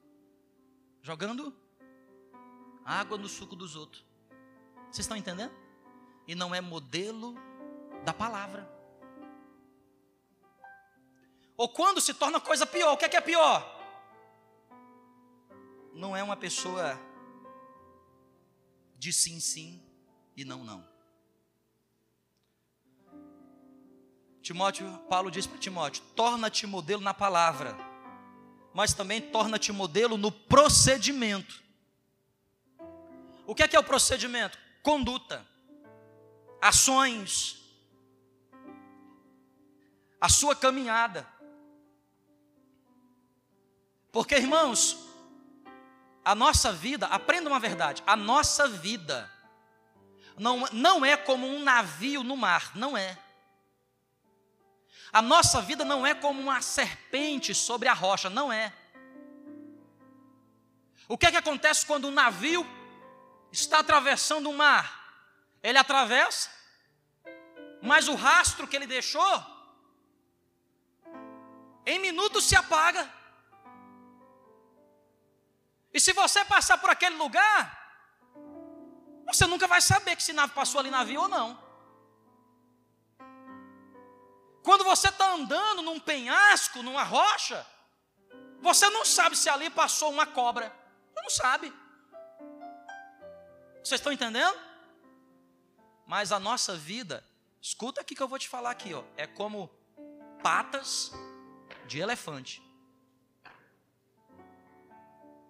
jogando 1.04 1.56
água 2.84 3.20
no 3.20 3.30
suco 3.30 3.56
dos 3.56 3.76
outros. 3.76 4.04
Vocês 4.86 5.02
estão 5.02 5.16
entendendo? 5.16 5.54
E 6.28 6.34
não 6.34 6.56
é 6.56 6.60
modelo 6.60 7.36
da 8.04 8.16
palavra. 8.16 8.77
Ou 11.58 11.68
quando 11.68 12.00
se 12.00 12.14
torna 12.14 12.40
coisa 12.40 12.66
pior, 12.66 12.94
o 12.94 12.98
que 12.98 13.06
é, 13.06 13.10
que 13.10 13.18
é 13.18 13.22
pior? 13.22 13.66
Não 15.94 16.16
é 16.16 16.22
uma 16.22 16.38
pessoa 16.38 16.98
de 18.96 19.12
sim, 19.12 19.40
sim 19.40 19.84
e 20.36 20.46
não, 20.46 20.64
não. 20.64 20.88
Timóteo, 24.42 24.98
Paulo 25.10 25.32
diz 25.32 25.48
para 25.48 25.58
Timóteo: 25.58 26.04
torna-te 26.16 26.68
modelo 26.68 27.02
na 27.02 27.14
palavra 27.14 27.76
mas 28.78 28.94
também 28.94 29.20
torna-te 29.20 29.72
modelo 29.72 30.20
no 30.20 30.32
procedimento. 30.32 31.64
O 33.48 33.56
que 33.56 33.64
é, 33.64 33.68
que 33.68 33.76
é 33.76 33.80
o 33.80 33.84
procedimento? 33.84 34.56
Conduta, 34.84 35.44
ações, 36.62 37.60
a 40.22 40.30
sua 40.30 40.56
caminhada. 40.56 41.28
Porque, 44.18 44.34
irmãos, 44.34 44.98
a 46.26 46.34
nossa 46.34 46.74
vida, 46.74 47.06
aprenda 47.06 47.48
uma 47.48 47.60
verdade, 47.60 48.02
a 48.08 48.16
nossa 48.16 48.68
vida 48.68 49.32
não, 50.36 50.66
não 50.74 51.06
é 51.06 51.16
como 51.16 51.46
um 51.46 51.60
navio 51.60 52.24
no 52.24 52.36
mar, 52.36 52.72
não 52.74 52.98
é. 52.98 53.16
A 55.14 55.22
nossa 55.22 55.62
vida 55.62 55.86
não 55.86 56.04
é 56.04 56.16
como 56.16 56.42
uma 56.42 56.64
serpente 56.64 57.54
sobre 57.54 57.88
a 57.88 57.94
rocha, 57.94 58.28
não 58.28 58.52
é. 58.52 58.74
O 61.08 61.16
que 61.16 61.28
é 61.28 61.32
que 61.32 61.38
acontece 61.38 61.86
quando 61.86 62.08
um 62.08 62.12
navio 62.12 62.66
está 63.52 63.82
atravessando 63.82 64.50
o 64.50 64.58
mar? 64.58 65.30
Ele 65.62 65.78
atravessa, 65.78 66.50
mas 67.84 68.08
o 68.08 68.16
rastro 68.16 68.68
que 68.68 68.76
ele 68.76 68.88
deixou, 68.88 69.46
em 71.86 72.00
minutos 72.00 72.46
se 72.46 72.56
apaga. 72.56 73.16
E 75.94 76.00
se 76.00 76.14
você 76.14 76.44
passar 76.46 76.78
por 76.78 76.90
aquele 76.90 77.16
lugar, 77.16 77.78
você 79.26 79.46
nunca 79.46 79.68
vai 79.68 79.82
saber 79.82 80.16
que 80.16 80.22
esse 80.22 80.34
passou 80.50 80.80
ali 80.80 80.90
navio 80.90 81.22
ou 81.22 81.28
não. 81.28 81.68
Quando 84.64 84.84
você 84.84 85.08
está 85.08 85.32
andando 85.32 85.82
num 85.82 86.00
penhasco, 86.00 86.84
numa 86.84 87.04
rocha, 87.04 87.66
você 88.62 88.90
não 88.90 89.06
sabe 89.06 89.38
se 89.38 89.50
ali 89.50 89.70
passou 89.70 90.12
uma 90.12 90.26
cobra. 90.26 90.74
Você 91.14 91.22
não 91.22 91.30
sabe. 91.30 91.74
Vocês 93.84 94.00
estão 94.00 94.12
entendendo? 94.12 94.60
Mas 96.06 96.32
a 96.32 96.40
nossa 96.40 96.76
vida, 96.76 97.24
escuta 97.62 98.02
aqui 98.02 98.14
que 98.14 98.22
eu 98.22 98.28
vou 98.28 98.38
te 98.38 98.50
falar 98.50 98.72
aqui, 98.72 98.94
ó, 98.94 99.04
é 99.16 99.26
como 99.26 99.70
patas 100.44 101.12
de 101.86 102.00
elefante. 102.00 102.62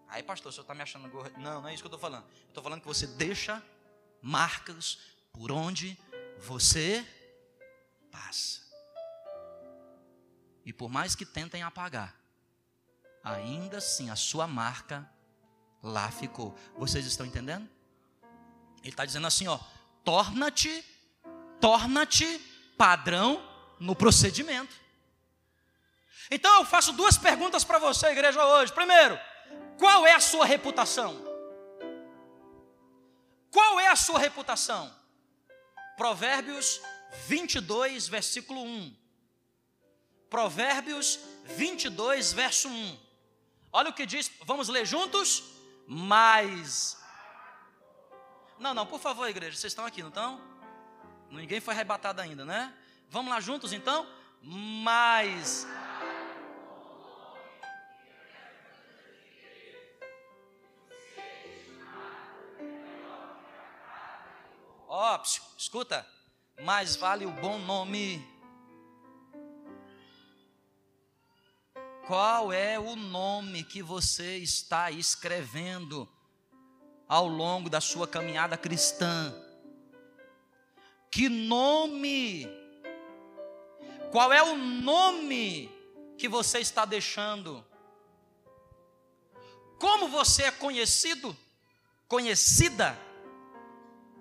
Aí, 0.09 0.23
pastor, 0.23 0.49
o 0.49 0.53
senhor 0.53 0.63
está 0.63 0.73
me 0.73 0.81
achando 0.81 1.09
gordo? 1.09 1.37
Não, 1.39 1.61
não 1.61 1.69
é 1.69 1.73
isso 1.73 1.83
que 1.83 1.87
eu 1.87 1.95
estou 1.95 1.99
falando. 1.99 2.23
Eu 2.23 2.47
estou 2.47 2.63
falando 2.63 2.81
que 2.81 2.87
você 2.87 3.05
deixa 3.07 3.61
marcas 4.21 4.99
por 5.33 5.51
onde 5.51 5.97
você 6.39 7.05
passa. 8.11 8.61
E 10.65 10.73
por 10.73 10.89
mais 10.89 11.15
que 11.15 11.25
tentem 11.25 11.63
apagar, 11.63 12.15
ainda 13.23 13.77
assim 13.77 14.09
a 14.09 14.15
sua 14.15 14.47
marca 14.47 15.09
lá 15.81 16.09
ficou. 16.11 16.57
Vocês 16.77 17.05
estão 17.05 17.25
entendendo? 17.25 17.69
Ele 18.81 18.89
está 18.89 19.05
dizendo 19.05 19.27
assim: 19.27 19.47
ó, 19.47 19.59
torna-te, 20.03 20.83
torna-te 21.59 22.39
padrão 22.77 23.41
no 23.79 23.95
procedimento. 23.95 24.75
Então 26.29 26.59
eu 26.59 26.65
faço 26.65 26.91
duas 26.93 27.17
perguntas 27.17 27.63
para 27.63 27.79
você, 27.79 28.07
igreja, 28.07 28.43
hoje. 28.43 28.73
Primeiro, 28.73 29.17
qual 29.77 30.05
é 30.05 30.13
a 30.13 30.19
sua 30.19 30.45
reputação? 30.45 31.25
Qual 33.51 33.79
é 33.79 33.87
a 33.87 33.95
sua 33.95 34.19
reputação? 34.19 34.93
Provérbios 35.95 36.81
22, 37.27 38.07
versículo 38.07 38.61
1. 38.61 38.95
Provérbios 40.29 41.19
22, 41.45 42.33
verso 42.33 42.67
1. 42.67 42.99
Olha 43.71 43.89
o 43.89 43.93
que 43.93 44.05
diz, 44.05 44.31
vamos 44.43 44.69
ler 44.69 44.85
juntos? 44.85 45.43
Mas 45.87 46.97
Não, 48.59 48.73
não, 48.73 48.85
por 48.85 48.99
favor, 48.99 49.29
igreja, 49.29 49.55
vocês 49.55 49.71
estão 49.71 49.85
aqui, 49.85 50.01
não 50.01 50.09
estão? 50.09 50.41
Ninguém 51.29 51.59
foi 51.59 51.73
arrebatado 51.73 52.21
ainda, 52.21 52.43
né? 52.43 52.73
Vamos 53.09 53.31
lá 53.31 53.39
juntos 53.39 53.71
então? 53.71 54.07
Mas. 54.41 55.67
Ó, 64.87 65.15
oh, 65.15 65.21
escuta. 65.57 66.07
Mais 66.63 66.95
vale 66.95 67.25
o 67.25 67.31
bom 67.31 67.59
nome. 67.59 68.25
Qual 72.07 72.53
é 72.53 72.79
o 72.79 72.95
nome 72.95 73.65
que 73.65 73.83
você 73.83 74.37
está 74.37 74.89
escrevendo 74.89 76.07
ao 77.05 77.27
longo 77.27 77.69
da 77.69 77.81
sua 77.81 78.07
caminhada 78.07 78.57
cristã? 78.57 79.35
Que 81.11 81.27
nome? 81.27 82.47
Qual 84.09 84.31
é 84.31 84.41
o 84.41 84.55
nome 84.55 85.69
que 86.17 86.29
você 86.29 86.59
está 86.59 86.85
deixando? 86.85 87.63
Como 89.77 90.07
você 90.07 90.43
é 90.43 90.51
conhecido? 90.51 91.35
Conhecida? 92.07 93.06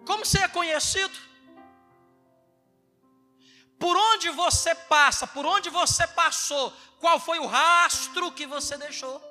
Como 0.07 0.25
você 0.25 0.39
é 0.39 0.49
conhecido? 0.49 1.19
Por 3.79 3.95
onde 3.95 4.31
você 4.31 4.75
passa, 4.75 5.27
por 5.27 5.45
onde 5.45 5.69
você 5.69 6.07
passou, 6.07 6.73
qual 6.99 7.21
foi 7.21 7.39
o 7.39 7.47
rastro 7.47 8.33
que 8.33 8.47
você 8.47 8.79
deixou? 8.79 9.23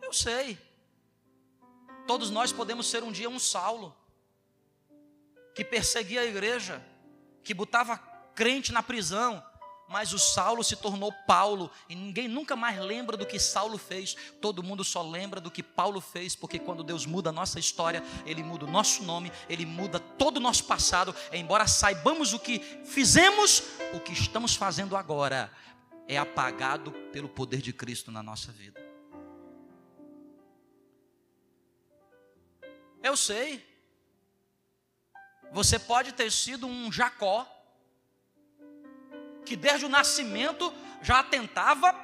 Eu 0.00 0.12
sei. 0.12 0.58
Todos 2.06 2.30
nós 2.30 2.52
podemos 2.52 2.86
ser 2.86 3.02
um 3.02 3.12
dia 3.12 3.28
um 3.28 3.38
Saulo, 3.38 3.94
que 5.54 5.64
perseguia 5.64 6.20
a 6.20 6.24
igreja, 6.24 6.82
que 7.42 7.52
botava 7.52 7.98
crente 8.34 8.72
na 8.72 8.82
prisão, 8.82 9.44
mas 9.88 10.12
o 10.12 10.18
Saulo 10.18 10.64
se 10.64 10.76
tornou 10.76 11.12
Paulo, 11.12 11.70
e 11.88 11.94
ninguém 11.94 12.28
nunca 12.28 12.56
mais 12.56 12.78
lembra 12.78 13.16
do 13.16 13.26
que 13.26 13.38
Saulo 13.38 13.78
fez, 13.78 14.16
todo 14.40 14.62
mundo 14.62 14.82
só 14.82 15.02
lembra 15.02 15.40
do 15.40 15.50
que 15.50 15.62
Paulo 15.62 16.00
fez, 16.00 16.34
porque 16.34 16.58
quando 16.58 16.82
Deus 16.82 17.06
muda 17.06 17.30
a 17.30 17.32
nossa 17.32 17.58
história, 17.58 18.02
Ele 18.24 18.42
muda 18.42 18.64
o 18.64 18.70
nosso 18.70 19.02
nome, 19.04 19.32
Ele 19.48 19.64
muda 19.64 19.98
todo 20.00 20.38
o 20.38 20.40
nosso 20.40 20.64
passado, 20.64 21.14
embora 21.32 21.66
saibamos 21.66 22.32
o 22.32 22.38
que 22.38 22.58
fizemos, 22.84 23.62
o 23.92 24.00
que 24.00 24.12
estamos 24.12 24.54
fazendo 24.54 24.96
agora 24.96 25.50
é 26.08 26.16
apagado 26.16 26.92
pelo 27.12 27.28
poder 27.28 27.60
de 27.60 27.72
Cristo 27.72 28.10
na 28.10 28.22
nossa 28.22 28.52
vida. 28.52 28.84
Eu 33.02 33.16
sei, 33.16 33.64
você 35.52 35.78
pode 35.78 36.12
ter 36.12 36.30
sido 36.32 36.66
um 36.66 36.90
Jacó, 36.90 37.46
que 39.46 39.56
desde 39.56 39.86
o 39.86 39.88
nascimento 39.88 40.72
já 41.00 41.22
tentava 41.22 41.94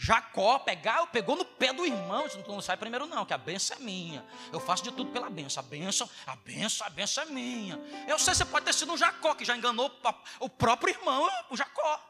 Jacó 0.00 0.60
pegar, 0.60 1.04
pegou 1.08 1.34
no 1.34 1.44
pé 1.44 1.72
do 1.72 1.84
irmão, 1.84 2.24
disse, 2.26 2.38
não 2.46 2.60
sai 2.60 2.76
primeiro 2.76 3.04
não, 3.06 3.26
que 3.26 3.34
a 3.34 3.38
benção 3.38 3.76
é 3.76 3.80
minha. 3.80 4.24
Eu 4.52 4.60
faço 4.60 4.84
de 4.84 4.92
tudo 4.92 5.10
pela 5.10 5.28
benção. 5.28 5.60
A 5.60 5.66
benção, 5.66 6.08
a 6.24 6.36
benção, 6.36 6.86
a 6.86 6.90
benção 6.90 7.24
é 7.24 7.26
minha. 7.26 7.80
Eu 8.06 8.16
sei, 8.16 8.32
você 8.32 8.44
pode 8.44 8.64
ter 8.64 8.72
sido 8.72 8.92
um 8.92 8.96
Jacó 8.96 9.34
que 9.34 9.44
já 9.44 9.56
enganou 9.56 9.90
o 10.38 10.48
próprio 10.48 10.94
irmão, 10.94 11.28
o 11.50 11.56
Jacó. 11.56 12.04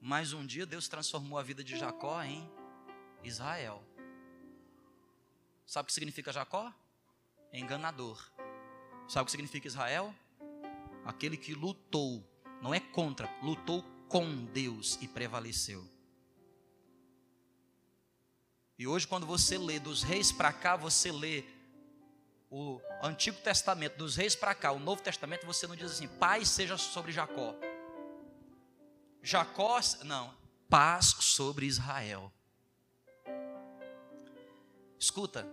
Mas 0.00 0.32
um 0.32 0.44
dia 0.44 0.66
Deus 0.66 0.88
transformou 0.88 1.38
a 1.38 1.42
vida 1.44 1.62
de 1.62 1.76
Jacó 1.76 2.20
em 2.24 2.50
Israel. 3.22 3.84
Sabe 5.64 5.84
o 5.84 5.86
que 5.86 5.92
significa 5.92 6.32
Jacó? 6.32 6.72
Enganador. 7.52 8.18
Sabe 9.08 9.22
o 9.22 9.24
que 9.26 9.30
significa 9.30 9.66
Israel? 9.66 10.14
Aquele 11.04 11.36
que 11.36 11.54
lutou, 11.54 12.22
não 12.60 12.74
é 12.74 12.80
contra, 12.80 13.28
lutou 13.42 13.82
com 14.08 14.44
Deus 14.46 14.98
e 15.00 15.08
prevaleceu. 15.08 15.86
E 18.78 18.86
hoje, 18.86 19.06
quando 19.06 19.26
você 19.26 19.58
lê 19.58 19.80
dos 19.80 20.02
reis 20.02 20.30
para 20.30 20.52
cá, 20.52 20.76
você 20.76 21.10
lê 21.10 21.44
o 22.50 22.80
Antigo 23.02 23.36
Testamento, 23.40 23.96
dos 23.96 24.16
reis 24.16 24.36
para 24.36 24.54
cá, 24.54 24.72
o 24.72 24.78
Novo 24.78 25.02
Testamento, 25.02 25.44
você 25.44 25.66
não 25.66 25.74
diz 25.76 25.90
assim, 25.90 26.06
paz 26.06 26.48
seja 26.48 26.76
sobre 26.76 27.12
Jacó. 27.12 27.54
Jacó, 29.22 29.80
não, 30.04 30.34
paz 30.68 31.16
sobre 31.20 31.66
Israel. 31.66 32.32
Escuta, 34.98 35.46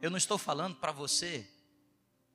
eu 0.00 0.10
não 0.10 0.16
estou 0.16 0.38
falando 0.38 0.76
para 0.76 0.92
você 0.92 1.46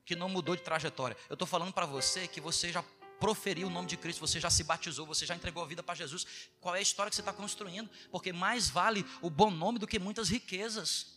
que 0.04 0.14
não 0.14 0.28
mudou 0.28 0.54
de 0.54 0.62
trajetória. 0.62 1.16
Eu 1.28 1.34
estou 1.34 1.46
falando 1.46 1.72
para 1.72 1.84
você 1.84 2.28
que 2.28 2.40
você 2.40 2.70
já 2.70 2.84
proferiu 3.18 3.66
o 3.66 3.70
nome 3.70 3.88
de 3.88 3.96
Cristo, 3.96 4.20
você 4.20 4.38
já 4.38 4.50
se 4.50 4.62
batizou, 4.62 5.06
você 5.06 5.26
já 5.26 5.34
entregou 5.34 5.62
a 5.62 5.66
vida 5.66 5.82
para 5.82 5.94
Jesus. 5.94 6.26
Qual 6.60 6.74
é 6.74 6.78
a 6.78 6.82
história 6.82 7.10
que 7.10 7.16
você 7.16 7.22
está 7.22 7.32
construindo? 7.32 7.90
Porque 8.10 8.32
mais 8.32 8.68
vale 8.68 9.04
o 9.20 9.30
bom 9.30 9.50
nome 9.50 9.78
do 9.78 9.86
que 9.86 9.98
muitas 9.98 10.28
riquezas. 10.28 11.16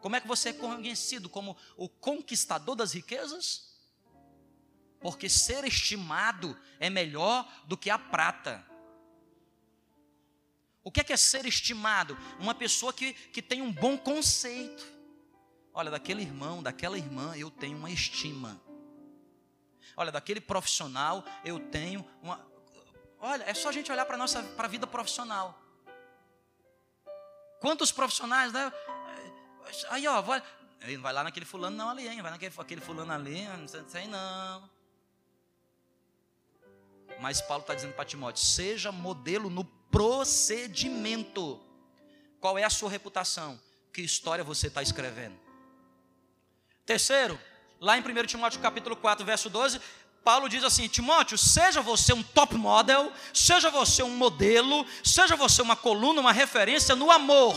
Como 0.00 0.14
é 0.14 0.20
que 0.20 0.28
você 0.28 0.50
é 0.50 0.52
conhecido 0.52 1.28
como 1.28 1.56
o 1.76 1.88
conquistador 1.88 2.74
das 2.74 2.92
riquezas? 2.92 3.74
Porque 5.00 5.28
ser 5.28 5.64
estimado 5.64 6.58
é 6.78 6.90
melhor 6.90 7.50
do 7.66 7.76
que 7.76 7.90
a 7.90 7.98
prata. 7.98 8.64
O 10.82 10.90
que 10.90 11.00
é, 11.00 11.04
que 11.04 11.12
é 11.12 11.16
ser 11.16 11.46
estimado? 11.46 12.16
Uma 12.38 12.54
pessoa 12.54 12.92
que, 12.92 13.12
que 13.12 13.42
tem 13.42 13.60
um 13.60 13.72
bom 13.72 13.96
conceito. 13.98 14.95
Olha, 15.76 15.90
daquele 15.90 16.22
irmão, 16.22 16.62
daquela 16.62 16.96
irmã, 16.96 17.36
eu 17.36 17.50
tenho 17.50 17.76
uma 17.76 17.90
estima. 17.90 18.58
Olha, 19.94 20.10
daquele 20.10 20.40
profissional, 20.40 21.22
eu 21.44 21.60
tenho 21.60 22.02
uma. 22.22 22.40
Olha, 23.20 23.44
é 23.44 23.52
só 23.52 23.68
a 23.68 23.72
gente 23.72 23.92
olhar 23.92 24.06
para 24.06 24.14
a 24.14 24.18
nossa 24.18 24.42
para 24.42 24.64
a 24.64 24.70
vida 24.70 24.86
profissional. 24.86 25.54
Quantos 27.60 27.92
profissionais, 27.92 28.54
né? 28.54 28.72
Aí, 29.90 30.08
ó, 30.08 30.22
vai, 30.22 30.42
vai 30.98 31.12
lá 31.12 31.22
naquele 31.22 31.44
fulano 31.44 31.76
não 31.76 31.90
ali, 31.90 32.08
hein? 32.08 32.22
Vai 32.22 32.30
naquele 32.30 32.54
aquele 32.56 32.80
fulano 32.80 33.12
ali, 33.12 33.46
não 33.46 33.68
sei 33.68 34.06
não. 34.06 34.70
Mas 37.20 37.42
Paulo 37.42 37.60
está 37.60 37.74
dizendo 37.74 37.92
para 37.92 38.06
Timóteo: 38.06 38.42
seja 38.42 38.90
modelo 38.90 39.50
no 39.50 39.62
procedimento. 39.64 41.62
Qual 42.40 42.56
é 42.56 42.64
a 42.64 42.70
sua 42.70 42.88
reputação? 42.88 43.60
Que 43.92 44.00
história 44.00 44.42
você 44.42 44.68
está 44.68 44.82
escrevendo? 44.82 45.45
Terceiro, 46.86 47.38
lá 47.80 47.98
em 47.98 48.00
1 48.00 48.26
Timóteo 48.26 48.60
capítulo 48.60 48.94
4, 48.94 49.26
verso 49.26 49.50
12, 49.50 49.80
Paulo 50.22 50.48
diz 50.48 50.62
assim: 50.62 50.86
Timóteo, 50.86 51.36
seja 51.36 51.82
você 51.82 52.12
um 52.12 52.22
top 52.22 52.54
model, 52.54 53.12
seja 53.34 53.70
você 53.70 54.04
um 54.04 54.16
modelo, 54.16 54.86
seja 55.04 55.34
você 55.34 55.60
uma 55.60 55.74
coluna, 55.74 56.20
uma 56.20 56.32
referência 56.32 56.94
no 56.94 57.10
amor, 57.10 57.56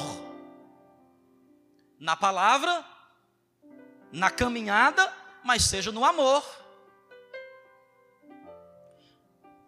na 2.00 2.16
palavra, 2.16 2.84
na 4.12 4.32
caminhada, 4.32 5.16
mas 5.44 5.64
seja 5.64 5.92
no 5.92 6.04
amor. 6.04 6.44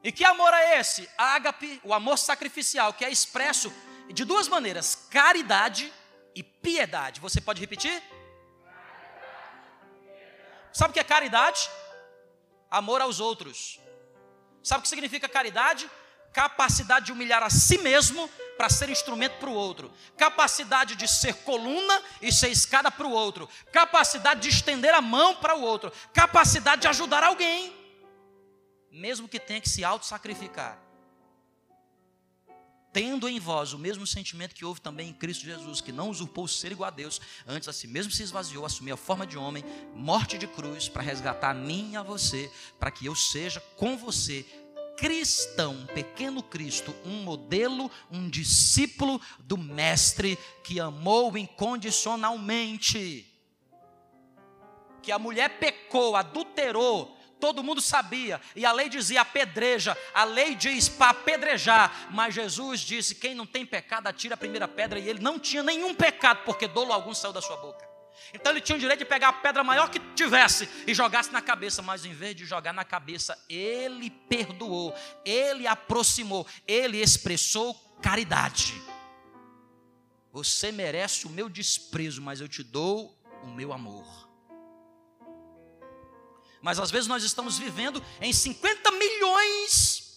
E 0.04 0.12
que 0.12 0.24
amor 0.24 0.52
é 0.56 0.80
esse? 0.80 1.08
Ágape, 1.16 1.80
o 1.84 1.94
amor 1.94 2.18
sacrificial, 2.18 2.94
que 2.94 3.06
é 3.06 3.12
expresso 3.12 3.72
de 4.12 4.26
duas 4.26 4.48
maneiras: 4.48 5.08
caridade 5.12 5.94
e 6.34 6.42
piedade. 6.42 7.20
Você 7.20 7.40
pode 7.40 7.62
repetir? 7.62 8.02
Sabe 10.74 10.92
o 10.92 10.94
que 10.94 11.00
é 11.00 11.04
caridade? 11.04 11.70
Amor 12.70 13.02
aos 13.02 13.20
outros. 13.20 13.80
Sabe 14.64 14.80
o 14.80 14.82
que 14.84 14.90
significa 14.90 15.28
caridade? 15.28 15.90
Capacidade 16.34 17.08
de 17.08 17.12
humilhar 17.12 17.44
a 17.44 17.50
si 17.50 17.78
mesmo 17.80 18.30
para 18.58 18.70
ser 18.70 18.90
instrumento 18.90 19.38
para 19.40 19.50
o 19.50 19.54
outro. 19.54 19.92
Capacidade 20.18 20.96
de 20.96 21.08
ser 21.08 21.34
coluna 21.44 22.02
e 22.22 22.32
ser 22.32 22.50
escada 22.50 22.90
para 22.90 23.08
o 23.08 23.12
outro. 23.12 23.50
Capacidade 23.72 24.42
de 24.42 24.50
estender 24.50 24.94
a 24.94 25.02
mão 25.02 25.36
para 25.36 25.56
o 25.56 25.62
outro. 25.62 25.92
Capacidade 26.14 26.84
de 26.84 26.88
ajudar 26.88 27.24
alguém, 27.24 27.76
mesmo 28.90 29.28
que 29.28 29.40
tenha 29.40 29.60
que 29.60 29.70
se 29.70 29.84
auto-sacrificar 29.84 30.91
tendo 32.94 33.28
em 33.30 33.40
vós 33.40 33.74
o 33.74 33.80
mesmo 33.80 34.06
sentimento 34.06 34.56
que 34.56 34.66
houve 34.66 34.82
também 34.82 35.10
em 35.10 35.14
Cristo 35.14 35.46
Jesus, 35.46 35.82
que 35.82 35.92
não 35.92 36.10
usurpou 36.10 36.44
o 36.44 36.48
ser 36.48 36.72
igual 36.72 36.88
a 36.88 36.92
Deus, 36.92 37.22
antes 37.48 37.68
a 37.68 37.74
si 37.74 37.88
mesmo 37.88 38.12
se 38.12 38.24
esvaziou, 38.24 38.66
assumiu 38.66 38.96
a 38.96 38.98
forma 38.98 39.26
de 39.26 39.38
homem, 39.38 39.64
morte 39.96 40.38
de 40.38 40.48
cruz, 40.48 40.90
para 40.90 41.02
resgatar 41.02 41.52
a 41.52 41.54
mim 41.54 41.92
e 41.94 41.98
a 41.98 42.04
você, 42.04 42.52
para 42.80 42.92
que 42.92 43.06
eu 43.06 43.16
seja 43.16 43.60
com 43.78 43.98
você 43.98 44.46
cristão, 45.02 45.74
um 45.74 45.86
pequeno 45.88 46.44
Cristo, 46.44 46.94
um 47.04 47.24
modelo, 47.24 47.90
um 48.12 48.30
discípulo 48.30 49.20
do 49.40 49.58
Mestre 49.58 50.38
que 50.64 50.80
amou 50.80 51.36
incondicionalmente. 51.36 53.26
Que 55.02 55.12
a 55.12 55.18
mulher 55.18 55.58
pecou, 55.58 56.16
adulterou, 56.16 57.18
todo 57.42 57.64
mundo 57.64 57.82
sabia, 57.82 58.40
e 58.56 58.66
a 58.66 58.72
lei 58.72 58.88
dizia 58.88 59.22
apedreja, 59.22 59.98
a 60.14 60.24
lei 60.24 60.54
diz 60.54 60.88
para 60.88 61.10
apedrejar, 61.10 62.08
mas 62.12 62.36
Jesus 62.36 62.80
disse: 62.82 63.16
quem 63.16 63.34
não 63.34 63.46
tem 63.46 63.66
pecado, 63.66 64.08
atira 64.08 64.36
a 64.36 64.38
primeira 64.38 64.68
pedra, 64.68 65.00
e 65.00 65.10
ele 65.10 65.20
não 65.20 65.40
tinha 65.40 65.64
nenhum 65.64 65.94
pecado, 65.96 66.44
porque 66.46 66.68
dolo 66.68 66.94
algum 66.94 67.14
saiu 67.14 67.34
da 67.34 67.42
sua 67.42 67.58
boca. 67.58 67.90
Então 68.34 68.52
ele 68.52 68.62
tinha 68.62 68.76
o 68.76 68.80
direito 68.80 69.00
de 69.00 69.06
pegar 69.06 69.30
a 69.30 69.34
pedra 69.34 69.64
maior 69.64 69.90
que 69.90 70.00
tivesse 70.16 70.70
e 70.86 70.94
jogasse 70.94 71.34
na 71.34 71.42
cabeça, 71.42 71.82
mas 71.82 72.06
em 72.06 72.14
vez 72.14 72.36
de 72.36 72.46
jogar 72.46 72.72
na 72.72 72.86
cabeça, 72.86 73.38
ele 73.50 74.10
perdoou, 74.10 74.94
ele 75.26 75.66
aproximou, 75.66 76.46
ele 76.68 77.02
expressou 77.02 77.74
caridade. 78.02 78.80
Você 80.32 80.72
merece 80.72 81.28
o 81.28 81.30
meu 81.30 81.50
desprezo, 81.50 82.22
mas 82.22 82.40
eu 82.40 82.48
te 82.48 82.64
dou 82.64 83.18
o 83.44 83.48
meu 83.48 83.74
amor. 83.74 84.31
Mas 86.62 86.80
às 86.80 86.92
vezes 86.92 87.08
nós 87.08 87.24
estamos 87.24 87.58
vivendo 87.58 88.04
em 88.20 88.32
50 88.32 88.92
milhões. 88.92 90.12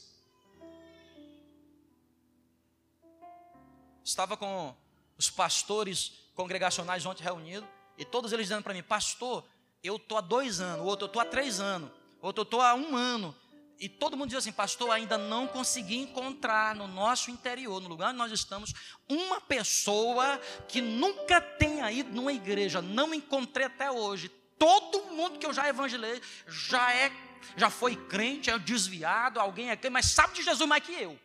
Estava 4.05 4.37
com 4.37 4.75
os 5.17 5.31
pastores 5.31 6.13
congregacionais 6.35 7.07
ontem 7.07 7.23
reunidos, 7.23 7.69
e 7.97 8.05
todos 8.05 8.33
eles 8.33 8.47
dizendo 8.47 8.63
para 8.63 8.75
mim, 8.75 8.83
pastor, 8.83 9.45
eu 9.83 9.97
estou 9.97 10.19
há 10.19 10.21
dois 10.21 10.61
anos, 10.61 10.87
outro 10.87 11.05
eu 11.05 11.07
estou 11.07 11.23
há 11.23 11.25
três 11.25 11.61
anos, 11.61 11.91
outro 12.21 12.41
eu 12.41 12.45
estou 12.45 12.61
há 12.61 12.75
um 12.75 12.97
ano. 12.97 13.35
E 13.79 13.89
todo 13.89 14.17
mundo 14.17 14.29
diz 14.29 14.39
assim, 14.39 14.53
pastor, 14.53 14.91
ainda 14.91 15.19
não 15.19 15.47
consegui 15.47 15.97
encontrar 15.97 16.75
no 16.75 16.87
nosso 16.87 17.31
interior, 17.31 17.81
no 17.81 17.89
lugar 17.89 18.11
onde 18.11 18.19
nós 18.19 18.33
estamos, 18.33 18.73
uma 19.09 19.41
pessoa 19.41 20.41
que 20.69 20.81
nunca 20.81 21.41
tenha 21.41 21.91
ido 21.91 22.13
numa 22.13 22.33
igreja. 22.33 22.81
Não 22.81 23.13
encontrei 23.13 23.67
até 23.67 23.91
hoje. 23.91 24.31
Todo 24.59 25.05
mundo 25.07 25.39
que 25.39 25.47
eu 25.47 25.53
já 25.53 25.69
evangelizei 25.69 26.23
já 26.47 26.93
é, 26.93 27.11
já 27.57 27.71
foi 27.71 27.97
crente, 27.97 28.51
é 28.51 28.59
desviado, 28.59 29.41
alguém 29.41 29.71
é 29.71 29.77
crente, 29.77 29.93
mas 29.93 30.07
sabe 30.07 30.35
de 30.35 30.43
Jesus 30.43 30.69
mais 30.69 30.83
que 30.83 30.93
eu. 30.93 31.19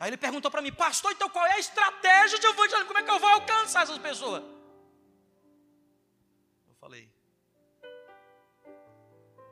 Aí 0.00 0.10
ele 0.10 0.16
perguntou 0.16 0.50
para 0.50 0.62
mim, 0.62 0.72
pastor, 0.72 1.10
então 1.12 1.28
qual 1.28 1.44
é 1.46 1.54
a 1.54 1.58
estratégia 1.58 2.38
de 2.38 2.46
evangelismo? 2.46 2.86
Como 2.86 2.98
é 2.98 3.02
que 3.02 3.10
eu 3.10 3.18
vou 3.18 3.30
alcançar 3.30 3.82
essas 3.82 3.98
pessoas? 3.98 4.42
Eu 6.68 6.74
falei, 6.76 7.12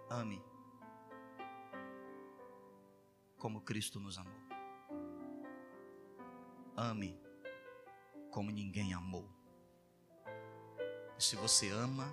ame 0.08 0.40
como 3.38 3.60
Cristo 3.60 4.00
nos 4.00 4.18
amou. 4.18 4.40
Ame 6.76 7.18
como 8.30 8.50
ninguém 8.50 8.94
amou. 8.94 9.35
E 11.18 11.22
se 11.22 11.36
você 11.36 11.70
ama, 11.70 12.06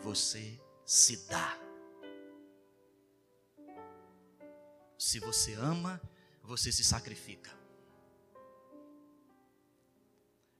você 0.00 0.60
se 0.84 1.28
dá. 1.28 1.58
Se 4.98 5.18
você 5.18 5.54
ama, 5.54 6.00
você 6.42 6.70
se 6.70 6.84
sacrifica. 6.84 7.50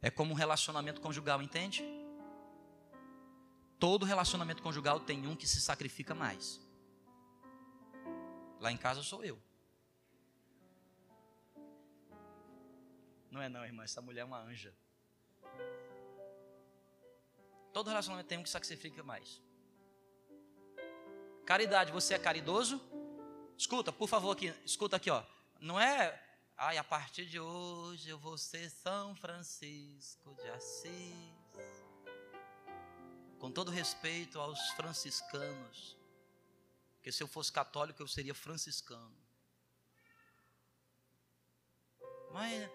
É 0.01 0.11
como 0.11 0.33
um 0.33 0.35
relacionamento 0.35 1.01
conjugal, 1.01 1.41
entende? 1.41 1.85
Todo 3.79 4.05
relacionamento 4.05 4.63
conjugal 4.63 4.99
tem 4.99 5.27
um 5.27 5.37
que 5.37 5.47
se 5.47 5.61
sacrifica 5.61 6.15
mais. 6.15 6.61
Lá 8.61 8.71
em 8.73 8.77
casa 8.77 9.03
sou 9.03 9.25
eu. 9.25 9.41
Não 13.31 13.41
é 13.41 13.49
não, 13.49 13.65
irmã, 13.65 13.85
essa 13.85 14.03
mulher 14.03 14.21
é 14.21 14.25
uma 14.25 14.41
anja. 14.41 14.75
Todo 17.73 17.89
relacionamento 17.89 18.29
tem 18.29 18.39
um 18.39 18.43
que 18.43 18.51
sacrifica 18.51 19.03
mais. 19.03 19.41
Caridade, 21.47 21.91
você 21.91 22.15
é 22.15 22.19
caridoso? 22.19 22.81
Escuta, 23.57 23.93
por 23.93 24.09
favor, 24.09 24.33
aqui, 24.33 24.55
escuta 24.65 24.97
aqui, 24.97 25.11
ó. 25.11 25.25
Não 25.61 25.81
é, 25.81 26.21
ai, 26.57 26.77
a 26.77 26.85
partir 26.85 27.27
de 27.27 27.41
hoje 27.41 28.09
eu 28.09 28.19
vou 28.19 28.37
ser 28.37 28.69
São 28.71 29.15
Francisco 29.17 30.35
de 30.35 30.49
Assis. 30.51 30.93
Com 33.39 33.51
todo 33.51 33.71
respeito 33.71 34.39
aos 34.39 34.61
franciscanos, 34.71 35.97
porque 36.95 37.11
se 37.11 37.23
eu 37.23 37.27
fosse 37.27 37.51
católico 37.51 38.01
eu 38.01 38.07
seria 38.07 38.35
franciscano. 38.35 39.17
Mas 42.33 42.71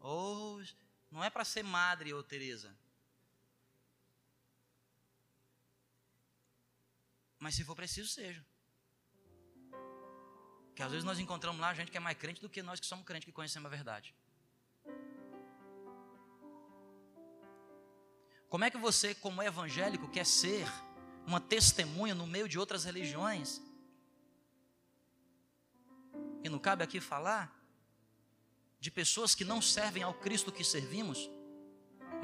hoje 0.00 0.76
não 1.10 1.24
é 1.24 1.30
para 1.30 1.44
ser 1.44 1.62
madre, 1.62 2.12
ô 2.12 2.22
Teresa. 2.22 2.76
Mas 7.46 7.54
se 7.54 7.62
for 7.62 7.76
preciso, 7.76 8.08
seja. 8.08 8.44
Que 10.74 10.82
às 10.82 10.90
vezes 10.90 11.04
nós 11.04 11.20
encontramos 11.20 11.60
lá 11.60 11.72
gente 11.72 11.92
que 11.92 11.96
é 11.96 12.00
mais 12.00 12.18
crente 12.18 12.40
do 12.40 12.48
que 12.48 12.60
nós 12.60 12.80
que 12.80 12.86
somos 12.86 13.04
crentes, 13.04 13.24
que 13.24 13.30
conhecemos 13.30 13.66
a 13.66 13.76
verdade. 13.76 14.12
Como 18.48 18.64
é 18.64 18.68
que 18.68 18.76
você, 18.76 19.14
como 19.14 19.44
evangélico, 19.44 20.08
quer 20.08 20.26
ser 20.26 20.66
uma 21.24 21.40
testemunha 21.40 22.16
no 22.16 22.26
meio 22.26 22.48
de 22.48 22.58
outras 22.58 22.82
religiões? 22.82 23.62
E 26.42 26.48
não 26.48 26.58
cabe 26.58 26.82
aqui 26.82 27.00
falar 27.00 27.44
de 28.80 28.90
pessoas 28.90 29.36
que 29.36 29.44
não 29.44 29.62
servem 29.62 30.02
ao 30.02 30.14
Cristo 30.14 30.50
que 30.50 30.64
servimos, 30.64 31.30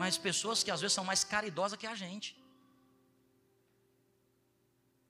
mas 0.01 0.19
pessoas 0.19 0.65
que 0.65 0.71
às 0.73 0.81
vezes 0.81 0.95
são 0.95 1.05
mais 1.05 1.23
caridosas 1.23 1.79
que 1.79 1.87
a 1.87 1.95
gente 1.95 2.42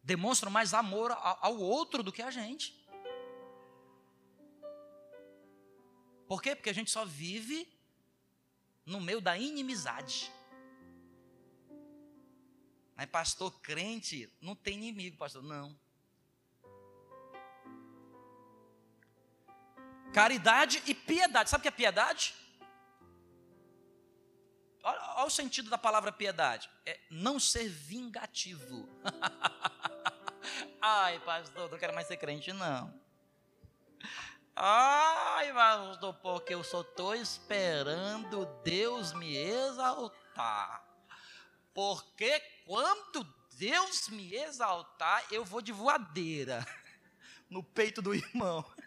demonstram 0.02 0.50
mais 0.50 0.74
amor 0.74 1.12
ao 1.12 1.58
outro 1.58 2.02
do 2.02 2.12
que 2.12 2.22
a 2.22 2.30
gente. 2.30 2.80
Por 6.26 6.42
quê? 6.42 6.56
Porque 6.56 6.70
a 6.70 6.74
gente 6.74 6.90
só 6.90 7.04
vive 7.04 7.68
no 8.84 9.00
meio 9.00 9.20
da 9.20 9.36
inimizade. 9.36 10.32
Mas 12.96 13.06
pastor 13.06 13.52
crente 13.60 14.32
não 14.40 14.54
tem 14.54 14.74
inimigo, 14.74 15.16
pastor. 15.16 15.42
Não. 15.42 15.78
Caridade 20.12 20.82
e 20.86 20.94
piedade. 20.94 21.48
Sabe 21.48 21.60
o 21.60 21.62
que 21.62 21.68
é 21.68 21.72
piedade? 21.72 22.34
Olha, 24.82 25.00
olha 25.16 25.26
o 25.26 25.30
sentido 25.30 25.70
da 25.70 25.78
palavra 25.78 26.10
piedade. 26.10 26.68
É 26.84 26.98
não 27.10 27.38
ser 27.38 27.68
vingativo. 27.68 28.88
Ai, 30.80 31.20
pastor, 31.20 31.70
não 31.70 31.78
quero 31.78 31.94
mais 31.94 32.08
ser 32.08 32.16
crente, 32.16 32.52
não. 32.52 32.92
Ai, 34.54 35.52
pastor, 35.52 36.14
porque 36.14 36.54
eu 36.54 36.64
só 36.64 36.80
estou 36.80 37.14
esperando 37.14 38.44
Deus 38.64 39.12
me 39.12 39.36
exaltar. 39.36 40.84
Porque 41.72 42.40
quando 42.66 43.24
Deus 43.52 44.08
me 44.08 44.34
exaltar, 44.34 45.24
eu 45.30 45.44
vou 45.44 45.62
de 45.62 45.72
voadeira 45.72 46.66
no 47.48 47.62
peito 47.62 48.02
do 48.02 48.14
irmão. 48.14 48.64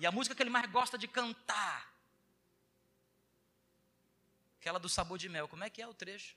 E 0.00 0.04
a 0.04 0.10
música 0.10 0.34
que 0.34 0.42
ele 0.42 0.50
mais 0.50 0.68
gosta 0.72 0.98
de 0.98 1.06
cantar, 1.06 1.93
aquela 4.64 4.80
do 4.80 4.88
sabor 4.88 5.18
de 5.18 5.28
mel, 5.28 5.46
como 5.46 5.62
é 5.62 5.68
que 5.68 5.82
é 5.82 5.86
o 5.86 5.92
trecho? 5.92 6.34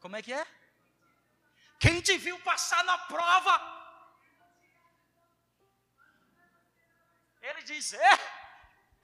Como 0.00 0.14
é 0.16 0.20
que 0.20 0.30
é? 0.30 0.46
Quem 1.80 2.02
te 2.02 2.18
viu 2.18 2.38
passar 2.40 2.84
na 2.84 2.98
prova? 2.98 3.54
Ele 7.40 7.62
diz: 7.62 7.94
É, 7.94 8.10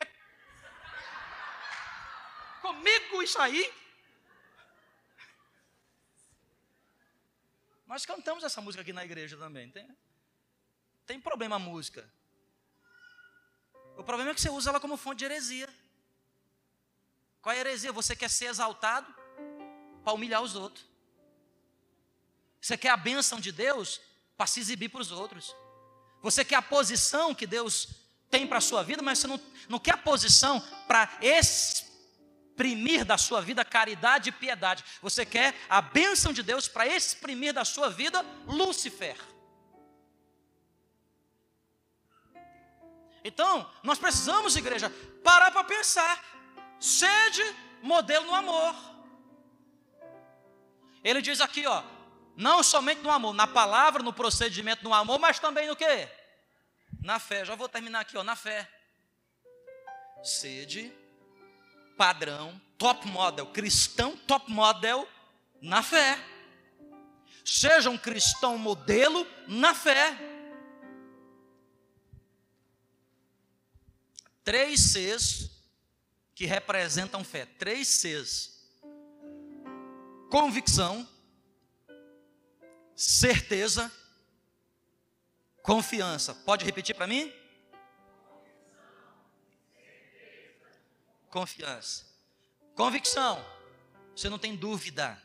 comigo 2.60 3.22
isso 3.22 3.40
aí. 3.40 3.72
Nós 7.86 8.04
cantamos 8.04 8.44
essa 8.44 8.60
música 8.60 8.82
aqui 8.82 8.92
na 8.92 9.06
igreja 9.06 9.38
também. 9.38 9.70
Tem, 9.70 9.88
tem 11.06 11.18
problema 11.18 11.56
a 11.56 11.58
música. 11.58 12.06
O 13.96 14.04
problema 14.04 14.32
é 14.32 14.34
que 14.34 14.40
você 14.42 14.50
usa 14.50 14.68
ela 14.68 14.80
como 14.80 14.98
fonte 14.98 15.20
de 15.20 15.24
heresia. 15.24 15.83
Qual 17.44 17.54
é 17.54 17.58
a 17.58 17.60
heresia? 17.60 17.92
Você 17.92 18.16
quer 18.16 18.30
ser 18.30 18.46
exaltado 18.46 19.14
para 20.02 20.14
humilhar 20.14 20.40
os 20.40 20.54
outros. 20.54 20.86
Você 22.58 22.74
quer 22.74 22.88
a 22.88 22.96
bênção 22.96 23.38
de 23.38 23.52
Deus 23.52 24.00
para 24.34 24.46
se 24.46 24.60
exibir 24.60 24.88
para 24.88 25.02
os 25.02 25.12
outros. 25.12 25.54
Você 26.22 26.42
quer 26.42 26.54
a 26.54 26.62
posição 26.62 27.34
que 27.34 27.46
Deus 27.46 27.88
tem 28.30 28.46
para 28.46 28.56
a 28.56 28.62
sua 28.62 28.82
vida, 28.82 29.02
mas 29.02 29.18
você 29.18 29.26
não, 29.26 29.38
não 29.68 29.78
quer 29.78 29.92
a 29.92 29.98
posição 29.98 30.58
para 30.88 31.18
exprimir 31.20 33.04
da 33.04 33.18
sua 33.18 33.42
vida 33.42 33.62
caridade 33.62 34.30
e 34.30 34.32
piedade. 34.32 34.82
Você 35.02 35.26
quer 35.26 35.54
a 35.68 35.82
bênção 35.82 36.32
de 36.32 36.42
Deus 36.42 36.66
para 36.66 36.86
exprimir 36.86 37.52
da 37.52 37.62
sua 37.62 37.90
vida 37.90 38.24
Lúcifer. 38.46 39.18
Então, 43.22 43.70
nós 43.82 43.98
precisamos, 43.98 44.56
igreja, 44.56 44.90
parar 45.22 45.50
para 45.50 45.64
pensar. 45.64 46.33
Sede 46.78 47.42
modelo 47.82 48.26
no 48.26 48.34
amor. 48.34 48.74
Ele 51.02 51.20
diz 51.20 51.40
aqui, 51.40 51.66
ó, 51.66 51.82
não 52.36 52.62
somente 52.62 53.02
no 53.02 53.10
amor, 53.10 53.32
na 53.34 53.46
palavra, 53.46 54.02
no 54.02 54.12
procedimento, 54.12 54.82
no 54.82 54.94
amor, 54.94 55.18
mas 55.18 55.38
também 55.38 55.68
no 55.68 55.76
quê? 55.76 56.08
Na 57.02 57.18
fé. 57.18 57.44
Já 57.44 57.54
vou 57.54 57.68
terminar 57.68 58.00
aqui, 58.00 58.16
ó, 58.16 58.24
na 58.24 58.34
fé. 58.34 58.68
Sede 60.22 60.90
padrão, 61.96 62.60
top 62.76 63.06
model, 63.06 63.46
cristão 63.46 64.16
top 64.16 64.50
model 64.50 65.08
na 65.60 65.82
fé. 65.82 66.18
Seja 67.44 67.90
um 67.90 67.98
cristão 67.98 68.56
modelo 68.56 69.26
na 69.46 69.74
fé. 69.74 70.16
Três 74.42 74.80
Cs 74.92 75.53
que 76.34 76.46
representam 76.46 77.22
fé. 77.22 77.46
Três 77.46 77.88
Cs: 77.88 78.60
convicção, 80.30 81.08
certeza, 82.94 83.90
confiança. 85.62 86.34
Pode 86.34 86.64
repetir 86.64 86.94
para 86.94 87.06
mim? 87.06 87.32
Confiança. 91.30 92.06
Convicção. 92.74 93.44
Você 94.14 94.28
não 94.28 94.38
tem 94.38 94.54
dúvida. 94.54 95.20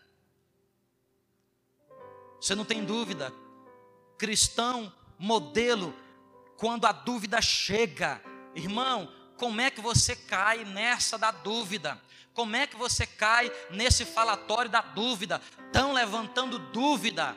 Você 2.41 2.55
não 2.55 2.65
tem 2.65 2.83
dúvida. 2.83 3.31
Cristão, 4.17 4.91
modelo, 5.17 5.93
quando 6.57 6.85
a 6.85 6.91
dúvida 6.91 7.41
chega, 7.41 8.21
irmão, 8.55 9.13
como 9.39 9.61
é 9.61 9.71
que 9.71 9.79
você 9.79 10.15
cai 10.15 10.65
nessa 10.65 11.17
da 11.17 11.31
dúvida? 11.31 11.99
Como 12.33 12.55
é 12.55 12.67
que 12.67 12.75
você 12.75 13.07
cai 13.07 13.49
nesse 13.71 14.05
falatório 14.05 14.69
da 14.69 14.81
dúvida? 14.81 15.41
Estão 15.65 15.93
levantando 15.93 16.59
dúvida. 16.59 17.35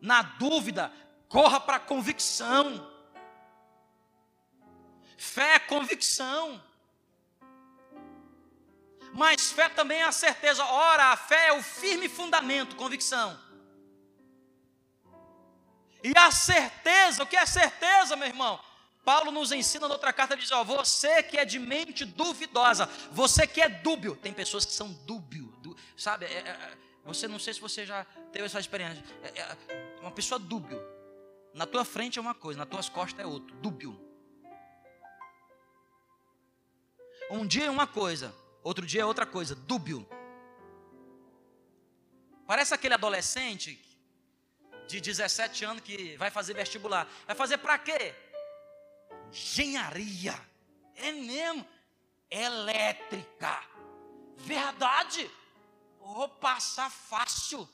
Na 0.00 0.22
dúvida, 0.22 0.92
corra 1.28 1.60
para 1.60 1.76
a 1.76 1.80
convicção. 1.80 2.92
Fé 5.16 5.54
é 5.54 5.58
convicção. 5.60 6.62
Mas 9.14 9.52
fé 9.52 9.68
também 9.68 10.00
é 10.00 10.04
a 10.04 10.12
certeza. 10.12 10.64
Ora, 10.64 11.12
a 11.12 11.16
fé 11.16 11.48
é 11.48 11.52
o 11.52 11.62
firme 11.62 12.08
fundamento, 12.08 12.74
convicção. 12.74 13.38
E 16.02 16.12
a 16.16 16.30
certeza, 16.32 17.22
o 17.22 17.26
que 17.26 17.36
é 17.36 17.46
certeza, 17.46 18.16
meu 18.16 18.26
irmão? 18.26 18.65
Paulo 19.06 19.30
nos 19.30 19.52
ensina 19.52 19.86
noutra 19.86 20.12
carta, 20.12 20.36
diz: 20.36 20.50
ó, 20.50 20.64
você 20.64 21.22
que 21.22 21.38
é 21.38 21.44
de 21.44 21.60
mente 21.60 22.04
duvidosa, 22.04 22.86
você 23.12 23.46
que 23.46 23.62
é 23.62 23.68
dúbio, 23.68 24.16
tem 24.16 24.32
pessoas 24.32 24.64
que 24.64 24.72
são 24.72 24.92
dúbio, 25.06 25.54
sabe? 25.96 26.26
É, 26.26 26.38
é, 26.38 26.76
você 27.04 27.28
não 27.28 27.38
sei 27.38 27.54
se 27.54 27.60
você 27.60 27.86
já 27.86 28.04
teve 28.32 28.46
essa 28.46 28.58
experiência. 28.58 29.04
É, 29.22 29.40
é, 29.40 30.00
uma 30.00 30.10
pessoa 30.10 30.40
dúbio. 30.40 30.82
Na 31.54 31.66
tua 31.66 31.84
frente 31.84 32.18
é 32.18 32.20
uma 32.20 32.34
coisa, 32.34 32.58
nas 32.58 32.68
tuas 32.68 32.88
costas 32.88 33.24
é 33.24 33.26
outra. 33.26 33.54
Dúbio. 33.58 33.96
Um 37.30 37.46
dia 37.46 37.66
é 37.66 37.70
uma 37.70 37.86
coisa, 37.86 38.34
outro 38.64 38.84
dia 38.84 39.02
é 39.02 39.04
outra 39.04 39.24
coisa. 39.24 39.54
Dúbio. 39.54 40.04
Parece 42.44 42.74
aquele 42.74 42.94
adolescente 42.94 43.80
de 44.88 45.00
17 45.00 45.64
anos 45.64 45.82
que 45.82 46.16
vai 46.16 46.30
fazer 46.30 46.54
vestibular. 46.54 47.08
Vai 47.24 47.36
fazer 47.36 47.58
para 47.58 47.78
quê? 47.78 48.14
Engenharia. 49.30 50.34
É 50.94 51.12
mesmo? 51.12 51.66
Elétrica. 52.30 53.62
Verdade? 54.36 55.30
Vou 55.98 56.28
passar 56.28 56.90
fácil. 56.90 57.68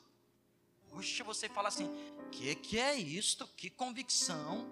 Puxa, 0.89 1.23
você 1.23 1.49
fala 1.49 1.67
assim: 1.67 1.89
que 2.31 2.55
que 2.55 2.79
é 2.79 2.95
isto? 2.95 3.47
Que 3.47 3.69
convicção. 3.69 4.69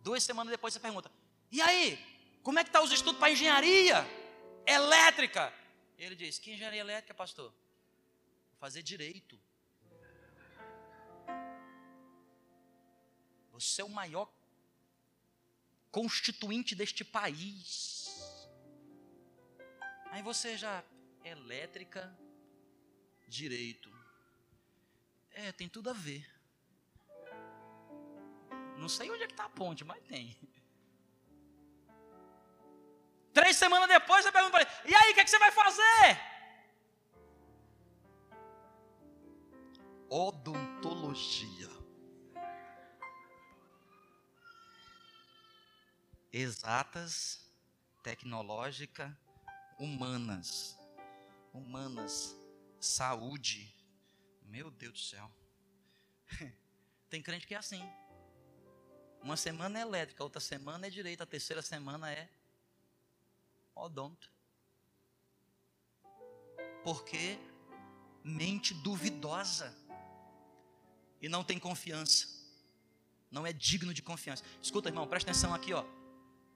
Duas 0.00 0.22
semanas 0.22 0.50
depois 0.50 0.74
você 0.74 0.80
pergunta: 0.80 1.10
e 1.50 1.60
aí? 1.60 1.98
Como 2.42 2.58
é 2.58 2.64
que 2.64 2.70
tá 2.70 2.80
os 2.80 2.92
estudos 2.92 3.18
para 3.18 3.30
engenharia 3.30 4.06
elétrica? 4.66 5.52
Ele 5.98 6.14
diz: 6.14 6.38
que 6.38 6.52
engenharia 6.52 6.80
elétrica, 6.80 7.14
pastor? 7.14 7.50
Vou 7.50 8.58
fazer 8.58 8.82
direito. 8.82 9.38
Você 13.52 13.82
é 13.82 13.84
o 13.84 13.90
maior 13.90 14.26
constituinte 15.90 16.74
deste 16.74 17.04
país. 17.04 18.48
Aí 20.10 20.22
você 20.22 20.56
já 20.56 20.82
elétrica, 21.24 22.16
direito. 23.26 23.90
É, 25.30 25.52
tem 25.52 25.68
tudo 25.68 25.90
a 25.90 25.92
ver. 25.92 26.26
Não 28.76 28.88
sei 28.88 29.10
onde 29.10 29.22
é 29.22 29.26
que 29.26 29.32
está 29.32 29.44
a 29.44 29.50
ponte, 29.50 29.84
mas 29.84 30.02
tem. 30.04 30.36
Três 33.32 33.56
semanas 33.56 33.88
depois 33.88 34.24
você 34.24 34.32
pergunta 34.32 34.52
para 34.52 34.62
ele: 34.62 34.90
e 34.90 34.94
aí, 34.94 35.10
o 35.10 35.14
que, 35.14 35.20
é 35.20 35.24
que 35.24 35.30
você 35.30 35.38
vai 35.38 35.52
fazer? 35.52 36.20
Odontologia. 40.08 41.77
Exatas, 46.32 47.40
tecnológica, 48.02 49.16
humanas. 49.78 50.76
Humanas, 51.52 52.36
saúde, 52.78 53.74
meu 54.42 54.70
Deus 54.70 54.92
do 54.92 54.98
céu. 54.98 55.30
Tem 57.08 57.22
crente 57.22 57.46
que 57.46 57.54
é 57.54 57.58
assim. 57.58 57.82
Uma 59.22 59.36
semana 59.36 59.78
é 59.78 59.82
elétrica, 59.82 60.22
outra 60.22 60.40
semana 60.40 60.86
é 60.86 60.90
direita, 60.90 61.24
a 61.24 61.26
terceira 61.26 61.62
semana 61.62 62.12
é 62.12 62.28
odonto. 63.74 64.30
Porque 66.84 67.38
mente 68.22 68.74
duvidosa 68.74 69.74
e 71.20 71.28
não 71.28 71.42
tem 71.42 71.58
confiança. 71.58 72.28
Não 73.30 73.46
é 73.46 73.52
digno 73.52 73.92
de 73.92 74.02
confiança. 74.02 74.44
Escuta, 74.62 74.88
irmão, 74.88 75.06
presta 75.06 75.30
atenção 75.30 75.52
aqui, 75.54 75.72
ó. 75.72 75.84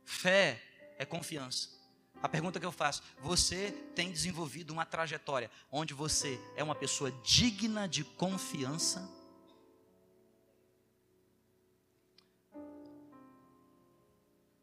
Fé 0.05 0.63
é 0.99 1.05
confiança. 1.05 1.69
A 2.23 2.29
pergunta 2.29 2.61
que 2.61 2.67
eu 2.67 2.73
faço: 2.73 3.03
você 3.21 3.73
tem 3.95 4.13
desenvolvido 4.13 4.73
uma 4.73 4.87
trajetória 4.87 5.51
onde 5.71 5.93
você 5.93 6.41
é 6.57 6.63
uma 6.63 6.75
pessoa 6.75 7.11
digna 7.23 7.89
de 7.89 8.05
confiança? 8.05 9.09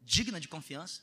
Digna 0.00 0.40
de 0.40 0.48
confiança? 0.48 1.02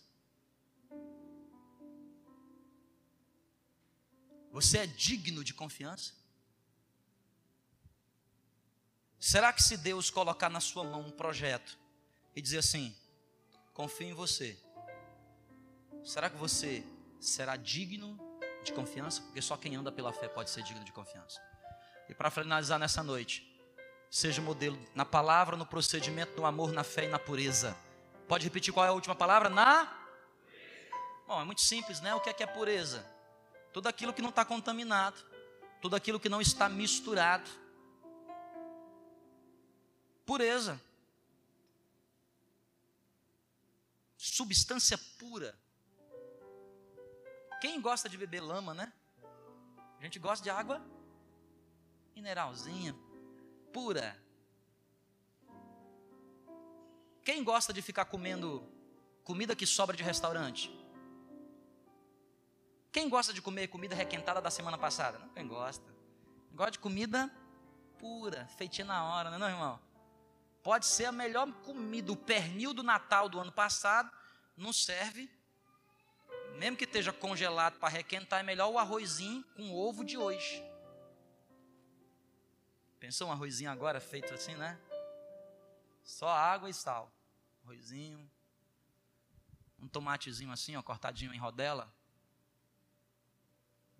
Você 4.51 4.79
é 4.79 4.87
digno 4.87 5.43
de 5.43 5.53
confiança? 5.53 6.13
Será 9.19 9.53
que 9.53 9.61
se 9.61 9.77
Deus 9.77 10.09
colocar 10.09 10.49
na 10.49 10.59
sua 10.59 10.83
mão 10.83 11.01
um 11.01 11.11
projeto 11.11 11.77
e 12.35 12.41
dizer 12.41 12.57
assim: 12.57 12.95
confio 13.77 14.09
em 14.09 14.13
você, 14.13 14.57
Será 16.03 16.29
que 16.29 16.37
você 16.37 16.85
será 17.19 17.57
digno 17.57 18.17
de 18.63 18.71
confiança? 18.71 19.21
Porque 19.23 19.41
só 19.41 19.57
quem 19.57 19.75
anda 19.75 19.91
pela 19.91 20.13
fé 20.13 20.29
pode 20.29 20.49
ser 20.49 20.63
digno 20.63 20.85
de 20.85 20.91
confiança. 20.93 21.37
E 22.07 22.13
para 22.15 22.31
finalizar 22.31 22.79
nessa 22.79 23.03
noite, 23.03 23.45
seja 24.09 24.41
modelo 24.41 24.79
na 24.95 25.03
palavra, 25.03 25.57
no 25.57 25.65
procedimento, 25.65 26.39
no 26.39 26.45
amor, 26.45 26.71
na 26.71 26.81
fé 26.81 27.03
e 27.03 27.09
na 27.09 27.19
pureza. 27.19 27.75
Pode 28.25 28.45
repetir 28.45 28.73
qual 28.73 28.85
é 28.85 28.89
a 28.89 28.93
última 28.93 29.13
palavra? 29.13 29.49
Na? 29.49 29.93
Bom, 31.27 31.41
é 31.41 31.43
muito 31.43 31.59
simples, 31.59 31.99
né? 31.99 32.15
O 32.15 32.21
que 32.21 32.29
é 32.29 32.33
que 32.33 32.43
é 32.43 32.47
pureza? 32.47 33.05
Tudo 33.73 33.89
aquilo 33.89 34.13
que 34.13 34.21
não 34.21 34.29
está 34.29 34.45
contaminado, 34.45 35.21
tudo 35.81 35.93
aquilo 35.97 36.21
que 36.21 36.29
não 36.29 36.39
está 36.39 36.69
misturado. 36.69 37.49
Pureza. 40.25 40.81
Substância 44.17 44.97
pura 45.17 45.57
quem 47.59 47.81
gosta 47.81 48.07
de 48.07 48.17
beber 48.17 48.41
lama, 48.41 48.73
né? 48.73 48.91
A 49.99 50.03
gente 50.03 50.19
gosta 50.19 50.43
de 50.43 50.49
água 50.49 50.81
mineralzinha, 52.15 52.95
pura. 53.73 54.15
Quem 57.23 57.43
gosta 57.43 57.73
de 57.73 57.81
ficar 57.81 58.05
comendo 58.05 58.63
comida 59.23 59.55
que 59.55 59.65
sobra 59.65 59.95
de 59.95 60.03
restaurante? 60.03 60.71
Quem 62.91 63.09
gosta 63.09 63.33
de 63.33 63.41
comer 63.41 63.67
comida 63.67 63.95
requentada 63.95 64.41
da 64.41 64.49
semana 64.49 64.77
passada? 64.77 65.19
Não, 65.19 65.29
quem 65.29 65.47
gosta. 65.47 65.85
Gosta 66.53 66.71
de 66.71 66.79
comida 66.79 67.31
pura, 67.99 68.45
feitinha 68.57 68.85
na 68.85 69.03
hora, 69.03 69.29
não 69.31 69.37
é, 69.37 69.39
não, 69.39 69.49
irmão? 69.49 69.86
Pode 70.63 70.85
ser 70.85 71.05
a 71.05 71.11
melhor 71.11 71.51
comida, 71.63 72.11
o 72.11 72.15
pernil 72.15 72.73
do 72.73 72.83
Natal 72.83 73.29
do 73.29 73.39
ano 73.39 73.51
passado, 73.51 74.11
não 74.55 74.73
serve 74.73 75.29
mesmo 76.57 76.75
que 76.75 76.85
esteja 76.85 77.13
congelado 77.13 77.77
para 77.77 77.89
requentar, 77.89 78.39
é 78.39 78.43
melhor 78.43 78.69
o 78.69 78.79
arrozinho 78.79 79.43
com 79.55 79.73
ovo 79.73 80.03
de 80.03 80.17
hoje. 80.17 80.63
Pensou 82.99 83.27
um 83.27 83.31
arrozinho 83.31 83.69
agora 83.69 83.99
feito 83.99 84.33
assim, 84.33 84.55
né? 84.55 84.79
Só 86.03 86.27
água 86.27 86.67
e 86.67 86.73
sal. 86.73 87.11
Arrozinho. 87.63 88.29
Um 89.79 89.87
tomatezinho 89.87 90.51
assim, 90.51 90.75
ó, 90.75 90.81
cortadinho 90.81 91.31
em 91.31 91.37
rodela. 91.37 91.93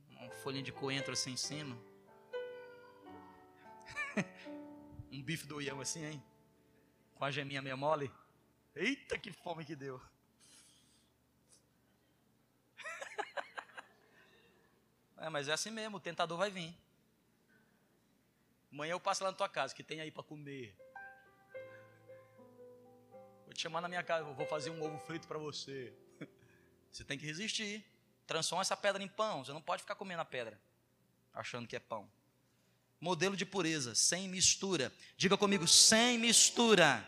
Uma 0.10 0.32
folhinha 0.32 0.64
de 0.64 0.72
coentro 0.72 1.14
assim 1.14 1.34
em 1.34 1.38
cima. 1.38 1.78
um 5.12 5.22
bife 5.22 5.45
do 5.45 5.62
ião 5.62 5.80
assim, 5.80 6.03
hein? 6.03 6.24
Com 7.18 7.26
a 7.26 7.32
geminha 7.32 7.61
meio 7.61 7.78
mole. 7.78 8.11
Eita, 8.76 9.18
que 9.18 9.32
fome 9.32 9.65
que 9.65 9.76
deu. 9.76 9.99
é, 15.18 15.30
mas 15.30 15.47
é 15.47 15.53
assim 15.53 15.72
mesmo, 15.72 15.97
o 15.97 15.99
tentador 15.99 16.38
vai 16.38 16.51
vir. 16.51 16.78
Amanhã 18.72 18.91
eu 18.91 18.99
passo 18.99 19.24
lá 19.24 19.32
na 19.32 19.38
tua 19.38 19.49
casa, 19.49 19.74
que 19.74 19.82
tem 19.82 19.99
aí 19.99 20.11
para 20.11 20.22
comer. 20.22 20.76
Vou 23.45 23.53
te 23.53 23.61
chamar 23.61 23.82
na 23.82 23.88
minha 23.88 24.03
casa, 24.03 24.24
vou 24.24 24.45
fazer 24.45 24.70
um 24.70 24.84
ovo 24.84 24.99
frito 24.99 25.28
para 25.28 25.39
você. 25.39 25.93
Você 26.91 27.03
tem 27.03 27.18
que 27.18 27.26
resistir. 27.26 27.86
Transforma 28.26 28.61
essa 28.61 28.76
pedra 28.76 29.03
em 29.03 29.07
pão. 29.07 29.43
Você 29.43 29.53
não 29.53 29.61
pode 29.61 29.82
ficar 29.82 29.95
comendo 29.95 30.22
a 30.22 30.26
pedra, 30.26 30.59
achando 31.34 31.68
que 31.68 31.76
é 31.76 31.80
pão. 31.80 32.09
Modelo 32.99 33.35
de 33.35 33.45
pureza, 33.45 33.93
sem 33.95 34.27
mistura. 34.27 34.91
Diga 35.17 35.37
comigo, 35.37 35.67
sem 35.67 36.17
mistura. 36.17 37.05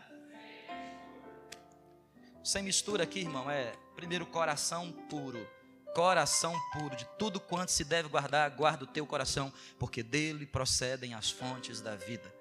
Sem 2.42 2.62
mistura 2.62 3.04
aqui, 3.04 3.20
irmão, 3.20 3.50
é 3.50 3.72
primeiro 3.94 4.24
coração 4.26 4.92
puro 5.08 5.46
coração 5.94 6.58
puro, 6.72 6.96
de 6.96 7.04
tudo 7.18 7.40
quanto 7.40 7.70
se 7.70 7.84
deve 7.84 8.08
guardar, 8.08 8.50
guarda 8.50 8.84
o 8.84 8.86
teu 8.86 9.06
coração, 9.06 9.52
porque 9.78 10.02
dele 10.02 10.46
procedem 10.46 11.14
as 11.14 11.30
fontes 11.30 11.80
da 11.80 11.96
vida. 11.96 12.32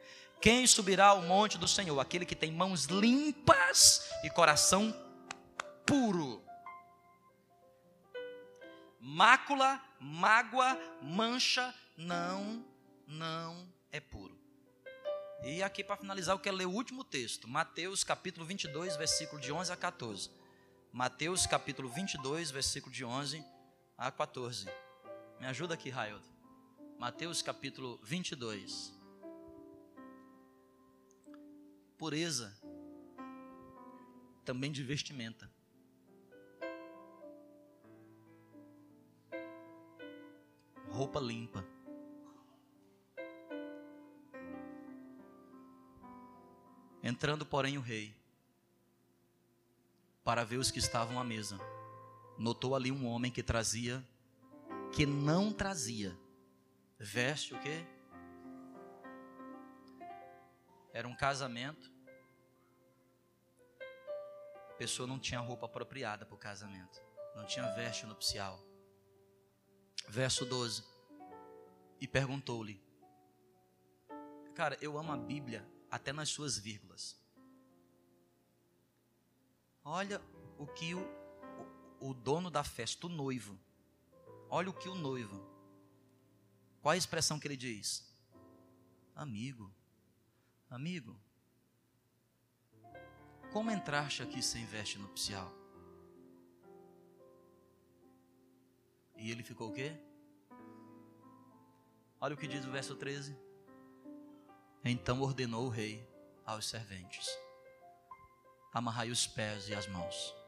Quem 0.41 0.65
subirá 0.65 1.07
ao 1.07 1.21
monte 1.21 1.57
do 1.57 1.67
Senhor? 1.67 1.99
Aquele 1.99 2.25
que 2.25 2.35
tem 2.35 2.51
mãos 2.51 2.85
limpas 2.85 4.09
e 4.23 4.29
coração 4.29 4.95
puro. 5.85 6.41
Mácula, 8.99 9.81
mágoa, 9.99 10.77
mancha, 11.01 11.73
não, 11.97 12.63
não 13.10 13.68
é 13.91 13.99
puro. 13.99 14.39
E 15.43 15.64
aqui 15.64 15.84
para 15.84 15.97
finalizar, 15.97 16.36
eu 16.36 16.39
quero 16.39 16.55
ler 16.55 16.68
o 16.68 16.72
último 16.72 17.03
texto, 17.03 17.47
Mateus 17.47 18.03
capítulo 18.03 18.45
22, 18.45 18.95
versículo 18.95 19.41
de 19.41 19.51
11 19.51 19.72
a 19.72 19.76
14. 19.76 20.30
Mateus 20.93 21.47
capítulo 21.47 21.89
22, 21.89 22.51
versículo 22.51 22.93
de 22.93 23.03
11 23.03 23.43
a 23.97 24.12
14. 24.12 24.68
Me 25.39 25.47
ajuda 25.47 25.74
aqui, 25.74 25.89
Raildo. 25.89 26.24
Mateus 26.99 27.41
capítulo 27.41 27.99
22. 28.03 28.93
Pureza 31.97 32.55
também 34.45 34.72
de 34.72 34.84
vestimenta. 34.84 35.49
Roupa 40.89 41.20
limpa. 41.20 41.78
Entrando, 47.03 47.45
porém, 47.45 47.77
o 47.77 47.81
rei 47.81 48.13
para 50.29 50.43
ver 50.43 50.57
os 50.57 50.69
que 50.69 50.77
estavam 50.77 51.19
à 51.19 51.23
mesa. 51.23 51.57
Notou 52.37 52.75
ali 52.75 52.91
um 52.91 53.07
homem 53.07 53.31
que 53.31 53.41
trazia, 53.41 54.05
que 54.93 55.03
não 55.03 55.51
trazia, 55.51 56.15
veste 56.99 57.55
o 57.55 57.59
quê? 57.59 57.83
Era 60.93 61.07
um 61.07 61.15
casamento. 61.15 61.91
A 64.69 64.73
pessoa 64.73 65.07
não 65.07 65.17
tinha 65.17 65.39
roupa 65.39 65.65
apropriada 65.65 66.27
para 66.27 66.35
o 66.35 66.37
casamento, 66.37 67.01
não 67.35 67.45
tinha 67.45 67.67
veste 67.73 68.05
nupcial. 68.05 68.63
Verso 70.07 70.45
12. 70.45 70.83
E 71.99 72.07
perguntou-lhe: 72.07 72.79
Cara, 74.53 74.77
eu 74.79 74.95
amo 74.95 75.11
a 75.11 75.17
Bíblia 75.17 75.67
até 75.89 76.13
nas 76.13 76.29
suas 76.29 76.57
vírgulas. 76.57 77.19
Olha 79.83 80.21
o 80.57 80.67
que 80.67 80.93
o, 80.93 81.01
o, 81.99 82.13
dono 82.13 82.49
da 82.49 82.63
festa, 82.63 83.07
o 83.07 83.09
noivo, 83.09 83.57
olha 84.49 84.69
o 84.69 84.73
que 84.73 84.87
o 84.87 84.95
noivo, 84.95 85.41
qual 86.81 86.93
a 86.93 86.97
expressão 86.97 87.39
que 87.39 87.47
ele 87.47 87.57
diz? 87.57 88.07
Amigo, 89.15 89.73
amigo, 90.69 91.19
como 93.51 93.71
entraste 93.71 94.21
aqui 94.21 94.41
sem 94.43 94.65
veste 94.65 94.99
nupcial? 94.99 95.51
E 99.15 99.31
ele 99.31 99.43
ficou 99.43 99.69
o 99.69 99.73
quê? 99.73 99.97
Olha 102.21 102.35
o 102.35 102.37
que 102.37 102.47
diz 102.47 102.65
o 102.65 102.71
verso 102.71 102.95
13. 102.95 103.48
Então 104.84 105.21
ordenou 105.21 105.65
o 105.65 105.69
rei 105.69 106.07
aos 106.45 106.67
serventes: 106.67 107.27
amarrai 108.73 109.09
os 109.11 109.27
pés 109.27 109.67
e 109.69 109.75
as 109.75 109.88
mãos 109.88 110.39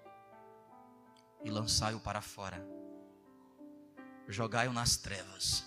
e 1.43 1.49
lançai-o 1.49 1.99
para 1.99 2.21
fora. 2.21 2.63
Jogai-o 4.27 4.73
nas 4.73 4.97
trevas. 4.97 5.65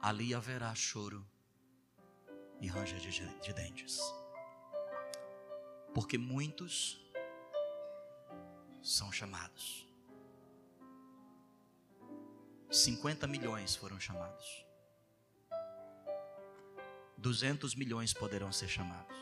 Ali 0.00 0.34
haverá 0.34 0.74
choro 0.74 1.24
e 2.60 2.66
ranger 2.66 2.98
de, 2.98 3.10
de 3.40 3.52
dentes. 3.52 4.00
Porque 5.94 6.18
muitos 6.18 7.00
são 8.82 9.12
chamados. 9.12 9.86
50 12.70 13.26
milhões 13.26 13.76
foram 13.76 14.00
chamados. 14.00 14.64
200 17.22 17.76
milhões 17.76 18.12
poderão 18.12 18.52
ser 18.52 18.68
chamados. 18.68 19.16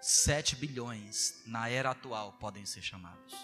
7 0.00 0.56
bilhões 0.56 1.42
na 1.46 1.68
era 1.68 1.90
atual 1.90 2.32
podem 2.40 2.64
ser 2.66 2.82
chamados. 2.82 3.34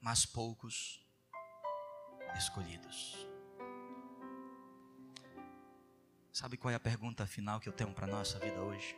Mas 0.00 0.24
poucos 0.24 1.04
escolhidos. 2.38 3.26
Sabe 6.32 6.56
qual 6.56 6.70
é 6.70 6.76
a 6.76 6.80
pergunta 6.80 7.26
final 7.26 7.58
que 7.58 7.68
eu 7.68 7.72
tenho 7.72 7.92
para 7.92 8.06
nossa 8.06 8.38
vida 8.38 8.62
hoje? 8.62 8.96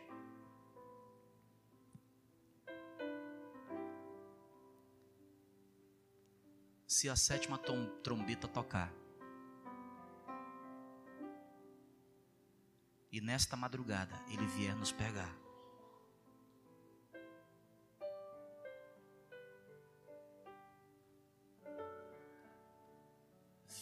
Se 7.01 7.09
a 7.09 7.15
sétima 7.15 7.57
trombeta 8.03 8.47
tocar, 8.47 8.93
e 13.11 13.19
nesta 13.19 13.57
madrugada 13.57 14.13
ele 14.27 14.45
vier 14.45 14.75
nos 14.75 14.91
pegar. 14.91 15.35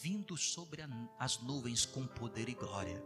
Vindo 0.02 0.38
sobre 0.38 0.82
as 1.20 1.42
nuvens 1.42 1.86
com 1.86 2.08
poder 2.08 2.48
e 2.48 2.54
glória. 2.54 3.04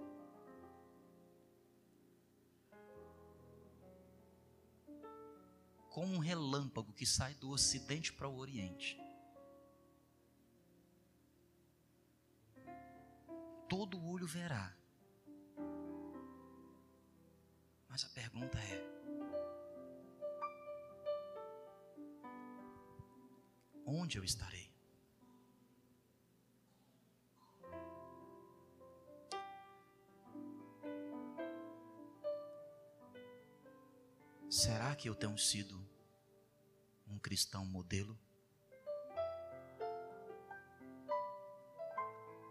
Como 5.89 6.14
um 6.14 6.20
relâmpago 6.20 6.93
que 6.93 7.07
sai 7.07 7.34
do 7.34 7.49
ocidente 7.49 8.14
para 8.14 8.30
o 8.30 8.38
oriente. 8.38 9.03
Todo 13.68 14.03
olho 14.05 14.28
verá 14.28 14.74
Mas 17.93 18.05
a 18.05 18.09
pergunta 18.09 18.57
é: 18.57 18.84
onde 23.86 24.18
eu 24.18 24.24
estarei? 24.24 24.74
Será 34.49 34.95
que 34.95 35.07
eu 35.07 35.14
tenho 35.14 35.38
sido 35.38 35.80
um 37.07 37.20
cristão 37.20 37.64
modelo? 37.64 38.18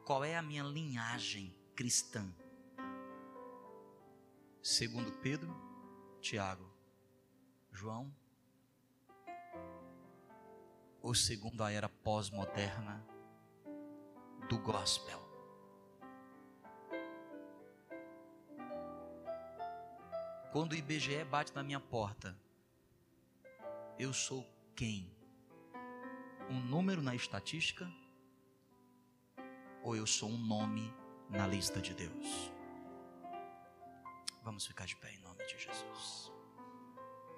Qual 0.05 0.25
é 0.25 0.37
a 0.37 0.43
minha 0.43 0.65
linhagem 0.65 1.55
cristã? 1.77 2.35
Segundo 4.61 5.13
Pedro, 5.19 5.55
Tiago, 6.21 6.69
João, 7.71 8.13
ou 11.01 11.15
segundo 11.15 11.63
a 11.63 11.71
era 11.71 11.89
pós-moderna 11.89 13.07
do 14.49 14.59
gospel? 14.59 15.21
Quando 20.51 20.73
o 20.73 20.77
IBGE 20.77 21.25
bate 21.25 21.55
na 21.55 21.63
minha 21.63 21.81
porta, 21.81 22.37
eu 23.97 24.13
sou 24.13 24.45
quem? 24.75 25.09
Um 26.51 26.61
número 26.61 27.01
na 27.01 27.15
estatística? 27.15 28.02
Ou 29.83 29.97
eu 29.97 30.07
sou 30.07 30.29
um 30.29 30.39
nome 30.39 30.93
na 31.29 31.47
lista 31.47 31.81
de 31.81 31.95
Deus? 31.95 32.53
Vamos 34.43 34.67
ficar 34.67 34.87
de 34.87 34.97
pé 34.97 35.13
em 35.13 35.21
nome 35.21 35.45
de 35.47 35.59
Jesus. 35.59 36.33